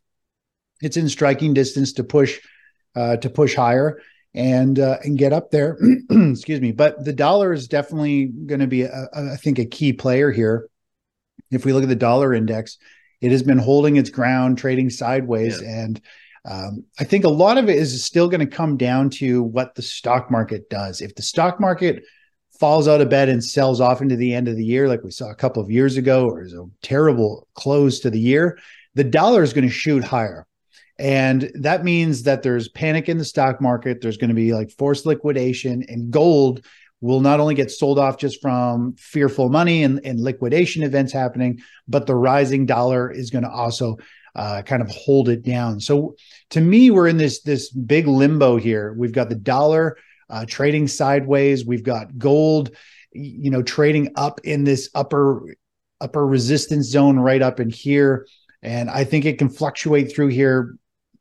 it's 0.85 0.97
in 0.97 1.09
striking 1.09 1.53
distance 1.53 1.93
to 1.93 2.03
push 2.03 2.39
uh, 2.95 3.17
to 3.17 3.29
push 3.29 3.55
higher 3.55 3.99
and 4.35 4.79
uh, 4.79 4.97
and 5.03 5.17
get 5.17 5.33
up 5.33 5.49
there. 5.49 5.77
Excuse 6.09 6.61
me, 6.61 6.71
but 6.71 7.03
the 7.03 7.11
dollar 7.11 7.53
is 7.53 7.67
definitely 7.67 8.27
going 8.27 8.59
to 8.59 8.67
be, 8.67 8.83
a, 8.83 9.07
a, 9.13 9.33
I 9.33 9.35
think, 9.37 9.57
a 9.57 9.65
key 9.65 9.93
player 9.93 10.31
here. 10.31 10.69
If 11.51 11.65
we 11.65 11.73
look 11.73 11.83
at 11.83 11.89
the 11.89 11.95
dollar 11.95 12.33
index, 12.33 12.77
it 13.19 13.31
has 13.31 13.41
been 13.41 13.57
holding 13.57 13.95
its 13.95 14.09
ground, 14.09 14.59
trading 14.59 14.89
sideways, 14.91 15.59
yeah. 15.61 15.83
and 15.83 16.01
um, 16.47 16.85
I 16.99 17.03
think 17.03 17.25
a 17.25 17.29
lot 17.29 17.57
of 17.57 17.69
it 17.69 17.77
is 17.77 18.05
still 18.05 18.29
going 18.29 18.47
to 18.47 18.55
come 18.55 18.77
down 18.77 19.09
to 19.11 19.41
what 19.41 19.73
the 19.73 19.81
stock 19.81 20.29
market 20.29 20.69
does. 20.69 21.01
If 21.01 21.15
the 21.15 21.23
stock 21.23 21.59
market 21.59 22.03
falls 22.59 22.87
out 22.87 23.01
of 23.01 23.09
bed 23.09 23.29
and 23.29 23.43
sells 23.43 23.81
off 23.81 24.01
into 24.01 24.15
the 24.15 24.33
end 24.33 24.47
of 24.47 24.55
the 24.55 24.63
year, 24.63 24.87
like 24.87 25.03
we 25.03 25.09
saw 25.09 25.31
a 25.31 25.35
couple 25.35 25.63
of 25.63 25.71
years 25.71 25.97
ago, 25.97 26.29
or 26.29 26.43
is 26.43 26.53
a 26.53 26.65
terrible 26.83 27.47
close 27.55 27.99
to 28.01 28.11
the 28.11 28.19
year, 28.19 28.59
the 28.93 29.03
dollar 29.03 29.41
is 29.41 29.53
going 29.53 29.67
to 29.67 29.73
shoot 29.73 30.03
higher. 30.03 30.45
And 30.97 31.51
that 31.55 31.83
means 31.83 32.23
that 32.23 32.41
there's 32.41 32.69
panic 32.69 33.09
in 33.09 33.17
the 33.17 33.25
stock 33.25 33.59
market. 33.59 34.01
There's 34.01 34.17
going 34.17 34.29
to 34.29 34.35
be 34.35 34.53
like 34.53 34.71
forced 34.71 35.05
liquidation, 35.05 35.83
and 35.87 36.11
gold 36.11 36.65
will 37.01 37.19
not 37.19 37.39
only 37.39 37.53
get 37.53 37.69
sold 37.69 37.99
off 37.99 38.17
just 38.17 38.41
from 38.41 38.95
fearful 38.97 39.49
money 39.49 39.83
and, 39.83 39.99
and 40.05 40.19
liquidation 40.19 40.83
events 40.83 41.11
happening, 41.11 41.61
but 41.87 42.07
the 42.07 42.15
rising 42.15 42.65
dollar 42.65 43.11
is 43.11 43.29
going 43.29 43.43
to 43.43 43.49
also 43.49 43.97
uh, 44.35 44.61
kind 44.61 44.81
of 44.81 44.89
hold 44.89 45.29
it 45.29 45.43
down. 45.43 45.79
So 45.79 46.15
to 46.51 46.61
me, 46.61 46.91
we're 46.91 47.07
in 47.07 47.17
this 47.17 47.41
this 47.41 47.69
big 47.69 48.07
limbo 48.07 48.57
here. 48.57 48.93
We've 48.93 49.11
got 49.11 49.29
the 49.29 49.35
dollar 49.35 49.97
uh, 50.29 50.45
trading 50.47 50.87
sideways. 50.87 51.65
We've 51.65 51.83
got 51.83 52.17
gold, 52.17 52.71
you 53.11 53.49
know, 53.49 53.61
trading 53.61 54.13
up 54.15 54.41
in 54.43 54.63
this 54.63 54.89
upper 54.95 55.55
upper 56.01 56.25
resistance 56.25 56.87
zone 56.87 57.19
right 57.19 57.41
up 57.41 57.59
in 57.59 57.69
here. 57.69 58.27
And 58.61 58.89
I 58.89 59.03
think 59.03 59.25
it 59.25 59.37
can 59.37 59.49
fluctuate 59.49 60.13
through 60.13 60.29
here 60.29 60.75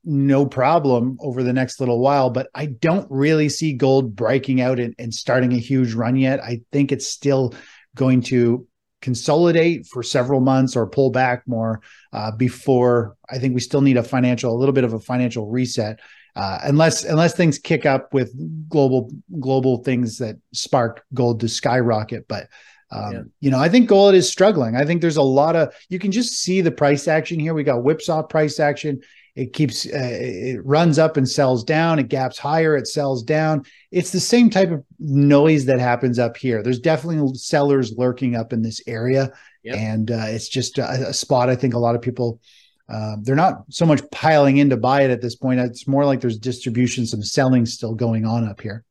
no 0.05 0.47
problem 0.47 1.17
over 1.21 1.43
the 1.43 1.53
next 1.53 1.81
little 1.81 2.01
while, 2.01 2.31
but 2.31 2.49
I 2.55 2.67
don't 2.67 3.07
really 3.11 3.49
see 3.49 3.73
gold 3.73 4.15
breaking 4.15 4.61
out 4.61 4.79
and, 4.79 4.95
and 4.99 5.13
starting 5.13 5.53
a 5.53 5.59
huge 5.59 5.95
run 5.95 6.17
yet. 6.17 6.43
I 6.43 6.61
think 6.73 6.93
it's 6.93 7.07
still 7.07 7.55
going 7.95 8.23
to 8.23 8.67
consolidate 9.01 9.87
for 9.87 10.03
several 10.03 10.41
months 10.41 10.77
or 10.77 10.87
pull 10.87 11.11
back 11.11 11.43
more 11.47 11.81
uh, 12.13 12.31
before 12.33 13.17
I 13.29 13.39
think 13.39 13.55
we 13.55 13.61
still 13.61 13.83
need 13.83 13.97
a 13.97 14.03
financial, 14.03 14.55
a 14.55 14.59
little 14.59 14.73
bit 14.73 14.85
of 14.85 14.95
a 14.95 15.01
financial 15.01 15.49
reset. 15.49 16.01
Uh, 16.37 16.59
unless 16.65 17.05
unless 17.05 17.37
things 17.37 17.61
kick 17.61 17.87
up 17.87 18.13
with 18.13 18.35
global 18.69 19.09
global 19.39 19.85
things 19.85 20.19
that 20.19 20.35
spark 20.53 21.05
gold 21.15 21.39
to 21.39 21.49
skyrocket, 21.49 22.27
but 22.27 22.49
um, 22.91 23.13
yeah. 23.13 23.23
You 23.41 23.51
know, 23.51 23.59
I 23.59 23.69
think 23.69 23.89
gold 23.89 24.15
is 24.15 24.29
struggling. 24.29 24.77
I 24.77 24.85
think 24.85 25.01
there's 25.01 25.17
a 25.17 25.23
lot 25.23 25.57
of 25.57 25.75
you 25.89 25.99
can 25.99 26.13
just 26.13 26.35
see 26.35 26.61
the 26.61 26.71
price 26.71 27.09
action 27.09 27.39
here. 27.39 27.55
We 27.55 27.65
got 27.65 27.83
whipsaw 27.83 28.23
price 28.23 28.61
action. 28.61 29.01
It 29.35 29.53
keeps 29.53 29.85
uh, 29.87 29.91
it 29.93 30.65
runs 30.65 30.99
up 30.99 31.17
and 31.17 31.29
sells 31.29 31.65
down. 31.65 31.99
It 31.99 32.09
gaps 32.09 32.39
higher. 32.39 32.77
It 32.77 32.87
sells 32.87 33.23
down. 33.23 33.65
It's 33.91 34.11
the 34.11 34.21
same 34.21 34.49
type 34.49 34.71
of 34.71 34.85
noise 34.99 35.65
that 35.65 35.81
happens 35.81 36.19
up 36.19 36.37
here. 36.37 36.63
There's 36.63 36.79
definitely 36.79 37.35
sellers 37.35 37.93
lurking 37.97 38.37
up 38.37 38.53
in 38.53 38.63
this 38.63 38.81
area, 38.87 39.33
yep. 39.65 39.77
and 39.77 40.11
uh, 40.11 40.27
it's 40.27 40.49
just 40.49 40.79
a, 40.79 41.09
a, 41.09 41.13
spot. 41.13 41.51
I 41.51 41.57
think 41.57 41.75
a 41.75 41.79
lot 41.79 41.95
of 41.95 42.03
people. 42.03 42.41
Uh, 42.87 43.17
they're 43.23 43.35
not 43.35 43.65
so 43.71 43.87
much 43.87 44.03
piling 44.13 44.59
in 44.59 44.69
to 44.69 44.77
buy 44.77 45.01
it 45.01 45.11
at 45.11 45.23
this 45.23 45.37
point. 45.37 45.59
It's 45.59 45.89
more 45.89 46.05
like 46.05 46.21
there's 46.21 46.39
distribution, 46.39 47.07
some 47.07 47.23
selling 47.23 47.65
still 47.65 47.95
going 47.95 48.27
on 48.27 48.47
up 48.47 48.61
here. 48.61 48.85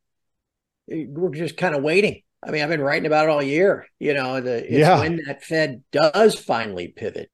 We're 0.87 1.29
just 1.29 1.57
kind 1.57 1.75
of 1.75 1.83
waiting 1.83 2.23
I 2.45 2.51
mean, 2.51 2.61
I've 2.61 2.69
been 2.69 2.81
writing 2.81 3.05
about 3.05 3.25
it 3.25 3.29
all 3.29 3.41
year. 3.41 3.87
You 3.99 4.13
know, 4.13 4.41
the 4.41 4.65
yeah. 4.69 4.99
when 4.99 5.21
that 5.27 5.43
Fed 5.43 5.83
does 5.91 6.35
finally 6.35 6.89
pivot, 6.89 7.31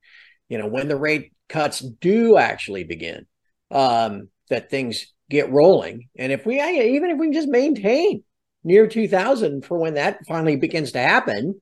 you 0.48 0.58
know, 0.58 0.68
when 0.68 0.88
the 0.88 0.98
rate 0.98 1.34
cuts 1.50 1.80
do 1.80 2.38
actually 2.38 2.86
begin, 2.86 3.26
um, 3.72 4.30
that 4.50 4.70
things 4.70 5.08
get 5.30 5.52
rolling. 5.52 6.08
And 6.18 6.32
if 6.32 6.46
we 6.46 6.62
even 6.62 7.10
if 7.10 7.18
we 7.18 7.28
can 7.28 7.34
just 7.34 7.50
maintain 7.50 8.24
near 8.64 8.88
2000 8.88 9.66
for 9.66 9.78
when 9.78 9.96
that 9.96 10.20
finally 10.28 10.56
begins 10.56 10.94
to 10.94 11.00
happen, 11.00 11.60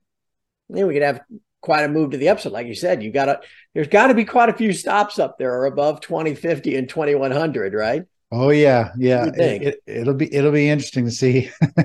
then 0.68 0.86
we 0.86 0.94
could 0.94 1.02
have 1.02 1.20
quite 1.60 1.84
a 1.84 1.88
move 1.88 2.12
to 2.12 2.16
the 2.16 2.28
upside. 2.28 2.52
Like 2.52 2.66
you 2.66 2.74
said, 2.74 3.02
you 3.02 3.10
got 3.10 3.26
to 3.26 3.40
there's 3.74 3.88
got 3.88 4.08
to 4.08 4.14
be 4.14 4.24
quite 4.24 4.48
a 4.48 4.54
few 4.54 4.72
stops 4.72 5.18
up 5.18 5.38
there 5.38 5.54
or 5.54 5.66
above 5.66 6.00
2050 6.00 6.76
and 6.76 6.88
2100, 6.88 7.74
right? 7.74 8.04
Oh 8.30 8.50
yeah, 8.50 8.90
yeah. 8.98 9.30
It, 9.34 9.62
it, 9.62 9.82
it'll 9.86 10.14
be 10.14 10.32
it'll 10.32 10.52
be 10.52 10.68
interesting 10.68 11.06
to 11.06 11.10
see. 11.10 11.50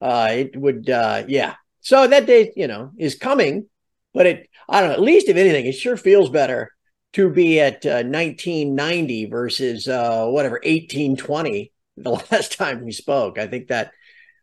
uh, 0.00 0.28
it 0.30 0.56
would, 0.56 0.88
uh, 0.88 1.24
yeah. 1.26 1.54
So 1.80 2.06
that 2.06 2.26
day, 2.26 2.52
you 2.54 2.68
know, 2.68 2.92
is 2.96 3.16
coming, 3.16 3.66
but 4.14 4.26
it, 4.26 4.50
I 4.68 4.80
don't 4.80 4.90
know, 4.90 4.94
at 4.94 5.00
least 5.00 5.28
if 5.28 5.36
anything, 5.36 5.66
it 5.66 5.72
sure 5.72 5.96
feels 5.96 6.30
better 6.30 6.70
to 7.14 7.30
be 7.30 7.60
at 7.60 7.84
uh, 7.84 8.02
1990 8.04 9.26
versus 9.26 9.88
uh, 9.88 10.26
whatever 10.26 10.54
1820 10.56 11.72
the 11.96 12.10
last 12.30 12.56
time 12.56 12.84
we 12.84 12.92
spoke. 12.92 13.38
I 13.38 13.46
think 13.46 13.68
that 13.68 13.92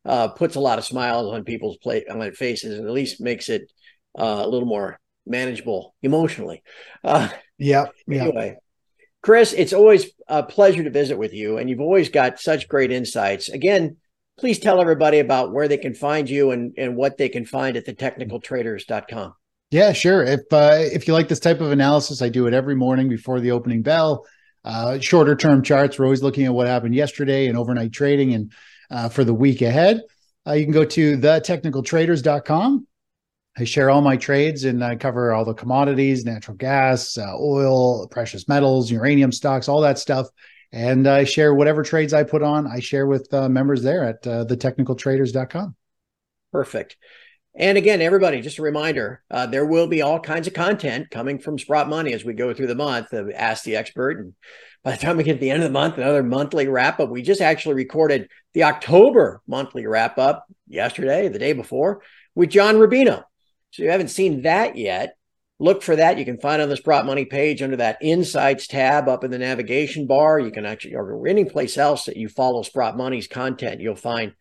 uh, 0.06 0.30
puts 0.30 0.56
a 0.56 0.60
lot 0.60 0.78
of 0.78 0.86
smiles 0.86 1.32
on 1.34 1.44
people's 1.44 1.78
play 1.78 2.06
on 2.10 2.20
their 2.20 2.32
faces 2.32 2.78
and 2.78 2.88
at 2.88 2.94
least 2.94 3.22
makes 3.22 3.50
it 3.50 3.72
uh, 4.18 4.44
a 4.46 4.48
little 4.48 4.68
more 4.68 5.00
manageable 5.26 5.96
emotionally. 6.02 6.64
Uh, 7.04 7.30
yeah. 7.58 7.88
Anyway, 8.10 8.58
Chris, 9.22 9.54
it's 9.54 9.74
always 9.74 10.12
a 10.28 10.44
pleasure 10.44 10.84
to 10.84 10.90
visit 10.90 11.18
with 11.18 11.34
you, 11.34 11.58
and 11.58 11.70
you've 11.70 11.82
always 11.82 12.10
got 12.10 12.40
such 12.40 12.68
great 12.68 12.92
insights. 12.92 13.50
Again, 13.50 13.98
please 14.38 14.60
tell 14.60 14.80
everybody 14.80 15.20
about 15.20 15.52
where 15.52 15.68
they 15.68 15.78
can 15.78 15.94
find 15.94 16.30
you 16.30 16.52
and, 16.52 16.74
and 16.78 16.96
what 16.96 17.18
they 17.18 17.30
can 17.30 17.46
find 17.46 17.76
at 17.76 17.86
thetechnicaltraders.com. 17.86 19.34
Yeah, 19.72 19.94
sure. 19.94 20.24
If 20.24 20.42
uh, 20.52 20.78
if 20.80 21.08
you 21.08 21.14
like 21.14 21.28
this 21.28 21.40
type 21.40 21.62
of 21.62 21.72
analysis, 21.72 22.22
I 22.22 22.30
do 22.30 22.48
it 22.48 22.54
every 22.54 22.76
morning 22.76 23.08
before 23.08 23.40
the 23.40 23.52
opening 23.52 23.82
bell. 23.82 24.26
Uh, 24.66 25.00
shorter 25.00 25.36
term 25.36 25.64
charts. 25.64 25.98
We're 25.98 26.06
always 26.06 26.24
looking 26.24 26.46
at 26.46 26.54
what 26.54 26.68
happened 26.68 26.96
yesterday 26.96 27.48
and 27.48 27.58
overnight 27.58 27.94
trading 27.94 28.34
and 28.34 28.52
uh, 28.92 29.10
for 29.10 29.24
the 29.24 29.34
week 29.34 29.62
ahead. 29.62 30.02
Uh, 30.46 30.54
you 30.54 30.66
can 30.66 30.74
go 30.74 30.86
to 30.86 31.18
thetechnicaltraders.com. 31.18 32.88
I 33.58 33.64
share 33.64 33.90
all 33.90 34.02
my 34.02 34.18
trades 34.18 34.64
and 34.64 34.84
I 34.84 34.96
cover 34.96 35.34
all 35.34 35.46
the 35.46 35.54
commodities, 35.54 36.26
natural 36.26 36.58
gas, 36.58 37.18
uh, 37.18 37.36
oil, 37.38 38.08
precious 38.08 38.48
metals, 38.48 38.90
uranium 38.90 39.32
stocks, 39.32 39.68
all 39.68 39.82
that 39.82 40.00
stuff 40.00 40.28
and 40.72 41.08
I 41.08 41.24
share 41.24 41.54
whatever 41.54 41.84
trades 41.84 42.14
I 42.14 42.24
put 42.24 42.44
on. 42.44 42.68
I 42.68 42.80
share 42.80 43.08
with 43.08 43.34
uh, 43.34 43.50
members 43.50 43.82
there 43.82 44.04
at 44.04 44.26
uh, 44.28 44.46
thetechnicaltraders.com. 44.46 45.76
Perfect. 46.52 46.98
And 47.60 47.78
again, 47.78 48.02
everybody, 48.02 48.40
just 48.40 48.58
a 48.58 48.64
reminder: 48.64 49.22
uh, 49.30 49.46
there 49.46 49.66
will 49.66 49.88
be 49.88 50.02
all 50.02 50.20
kinds 50.20 50.48
of 50.48 50.54
content 50.54 51.12
coming 51.12 51.40
from 51.40 51.60
Sprott 51.60 51.90
Money 51.90 52.14
as 52.14 52.24
we 52.24 52.34
go 52.34 52.54
through 52.54 52.68
the 52.68 52.76
month 52.76 53.12
of 53.12 53.30
Ask 53.30 53.66
the 53.66 53.76
Expert. 53.76 54.18
And 54.18 54.34
by 54.82 54.92
the 54.92 54.98
time 54.98 55.18
we 55.18 55.26
get 55.26 55.34
to 55.34 55.40
the 55.40 55.50
end 55.52 55.62
of 55.62 55.68
the 55.68 55.74
month, 55.74 55.98
another 55.98 56.24
monthly 56.24 56.70
wrap 56.70 57.02
up. 57.02 57.10
We 57.10 57.22
just 57.22 57.42
actually 57.42 57.76
recorded 57.76 58.30
the 58.54 58.64
October 58.64 59.42
monthly 59.46 59.86
wrap 59.86 60.18
up 60.18 60.46
yesterday, 60.70 61.28
the 61.28 61.38
day 61.38 61.52
before, 61.52 62.02
with 62.34 62.50
John 62.50 62.76
Rubino. 62.76 63.26
So 63.72 63.84
you 63.84 63.92
haven't 63.92 64.08
seen 64.08 64.44
that 64.44 64.78
yet. 64.78 65.18
Look 65.60 65.84
for 65.84 65.98
that. 65.98 66.18
You 66.18 66.24
can 66.24 66.40
find 66.40 66.62
on 66.62 66.70
the 66.70 66.78
Sprott 66.78 67.06
Money 67.06 67.26
page 67.26 67.62
under 67.62 67.76
that 67.76 67.98
Insights 68.02 68.68
tab 68.68 69.10
up 69.10 69.26
in 69.26 69.32
the 69.32 69.38
navigation 69.38 70.08
bar. 70.08 70.40
You 70.40 70.52
can 70.52 70.66
actually, 70.66 70.96
or 70.96 71.28
any 71.28 71.44
place 71.44 71.78
else 71.78 72.06
that 72.06 72.16
you 72.16 72.30
follow 72.30 72.64
Sprott 72.64 72.96
Money's 72.96 73.28
content, 73.28 73.82
you'll 73.82 73.98
find 73.98 74.32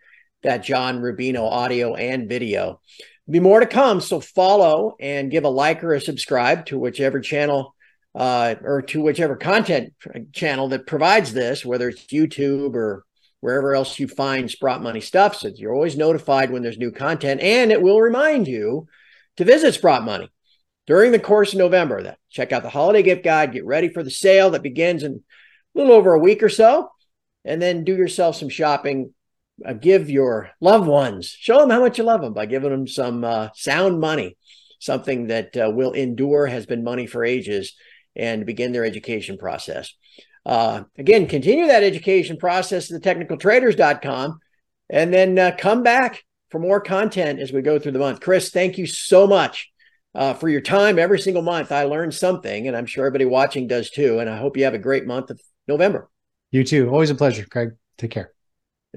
that 0.42 0.64
John 0.64 1.00
Rubino 1.00 1.50
audio 1.50 1.94
and 1.94 2.28
video. 2.28 2.80
Be 3.28 3.40
more 3.40 3.60
to 3.60 3.66
come. 3.66 4.00
So 4.00 4.20
follow 4.20 4.96
and 5.00 5.30
give 5.30 5.44
a 5.44 5.48
like 5.48 5.84
or 5.84 5.94
a 5.94 6.00
subscribe 6.00 6.66
to 6.66 6.78
whichever 6.78 7.20
channel 7.20 7.74
uh, 8.14 8.54
or 8.62 8.82
to 8.82 9.02
whichever 9.02 9.36
content 9.36 9.92
channel 10.32 10.68
that 10.68 10.86
provides 10.86 11.32
this, 11.32 11.64
whether 11.64 11.88
it's 11.88 12.06
YouTube 12.06 12.74
or 12.74 13.04
wherever 13.40 13.74
else 13.74 13.98
you 13.98 14.08
find 14.08 14.50
Sprott 14.50 14.82
Money 14.82 15.00
stuff. 15.00 15.36
So 15.36 15.48
you're 15.48 15.74
always 15.74 15.96
notified 15.96 16.50
when 16.50 16.62
there's 16.62 16.78
new 16.78 16.90
content, 16.90 17.40
and 17.40 17.70
it 17.70 17.80
will 17.80 18.00
remind 18.00 18.48
you 18.48 18.88
to 19.36 19.44
visit 19.44 19.74
Sprott 19.74 20.02
Money 20.02 20.30
during 20.86 21.12
the 21.12 21.20
course 21.20 21.52
of 21.52 21.58
November. 21.58 22.02
That 22.02 22.18
check 22.30 22.50
out 22.50 22.62
the 22.62 22.70
holiday 22.70 23.02
gift 23.02 23.22
guide, 23.22 23.52
get 23.52 23.64
ready 23.64 23.88
for 23.88 24.02
the 24.02 24.10
sale 24.10 24.50
that 24.50 24.62
begins 24.62 25.02
in 25.02 25.22
a 25.74 25.78
little 25.78 25.94
over 25.94 26.14
a 26.14 26.18
week 26.18 26.42
or 26.42 26.48
so, 26.48 26.90
and 27.44 27.62
then 27.62 27.84
do 27.84 27.94
yourself 27.94 28.36
some 28.36 28.48
shopping. 28.48 29.14
Uh, 29.64 29.72
give 29.72 30.08
your 30.08 30.50
loved 30.60 30.86
ones, 30.86 31.28
show 31.28 31.58
them 31.58 31.70
how 31.70 31.80
much 31.80 31.98
you 31.98 32.04
love 32.04 32.20
them 32.20 32.32
by 32.32 32.46
giving 32.46 32.70
them 32.70 32.86
some 32.86 33.24
uh, 33.24 33.48
sound 33.54 33.98
money, 33.98 34.36
something 34.78 35.26
that 35.28 35.56
uh, 35.56 35.70
will 35.70 35.92
endure, 35.92 36.46
has 36.46 36.64
been 36.64 36.84
money 36.84 37.06
for 37.06 37.24
ages, 37.24 37.74
and 38.14 38.46
begin 38.46 38.72
their 38.72 38.84
education 38.84 39.36
process. 39.36 39.94
Uh, 40.46 40.84
again, 40.96 41.26
continue 41.26 41.66
that 41.66 41.82
education 41.82 42.36
process 42.36 42.92
at 42.92 43.02
thetechnicaltraders.com 43.02 44.38
and 44.90 45.12
then 45.12 45.38
uh, 45.38 45.50
come 45.58 45.82
back 45.82 46.22
for 46.50 46.58
more 46.58 46.80
content 46.80 47.40
as 47.40 47.52
we 47.52 47.60
go 47.60 47.78
through 47.78 47.92
the 47.92 47.98
month. 47.98 48.20
Chris, 48.20 48.50
thank 48.50 48.78
you 48.78 48.86
so 48.86 49.26
much 49.26 49.70
for 50.38 50.48
your 50.48 50.60
time 50.60 50.98
every 50.98 51.18
single 51.18 51.42
month. 51.42 51.70
I 51.70 51.84
learned 51.84 52.14
something, 52.14 52.66
and 52.66 52.76
I'm 52.76 52.86
sure 52.86 53.04
everybody 53.04 53.24
watching 53.24 53.66
does 53.66 53.90
too. 53.90 54.18
And 54.18 54.30
I 54.30 54.38
hope 54.38 54.56
you 54.56 54.64
have 54.64 54.74
a 54.74 54.78
great 54.78 55.06
month 55.06 55.30
of 55.30 55.40
November. 55.68 56.08
You 56.50 56.64
too. 56.64 56.88
Always 56.88 57.10
a 57.10 57.14
pleasure, 57.14 57.44
Craig. 57.44 57.72
Take 57.98 58.12
care. 58.12 58.32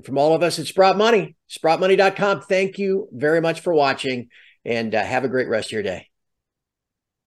And 0.01 0.05
from 0.07 0.17
all 0.17 0.33
of 0.33 0.41
us 0.41 0.57
at 0.57 0.65
Sprott 0.65 0.97
Money, 0.97 1.35
sprottmoney.com, 1.47 2.41
thank 2.41 2.79
you 2.79 3.07
very 3.11 3.39
much 3.39 3.59
for 3.59 3.71
watching 3.71 4.29
and 4.65 4.95
uh, 4.95 5.03
have 5.03 5.25
a 5.25 5.29
great 5.29 5.47
rest 5.47 5.67
of 5.67 5.73
your 5.73 5.83
day. 5.83 6.10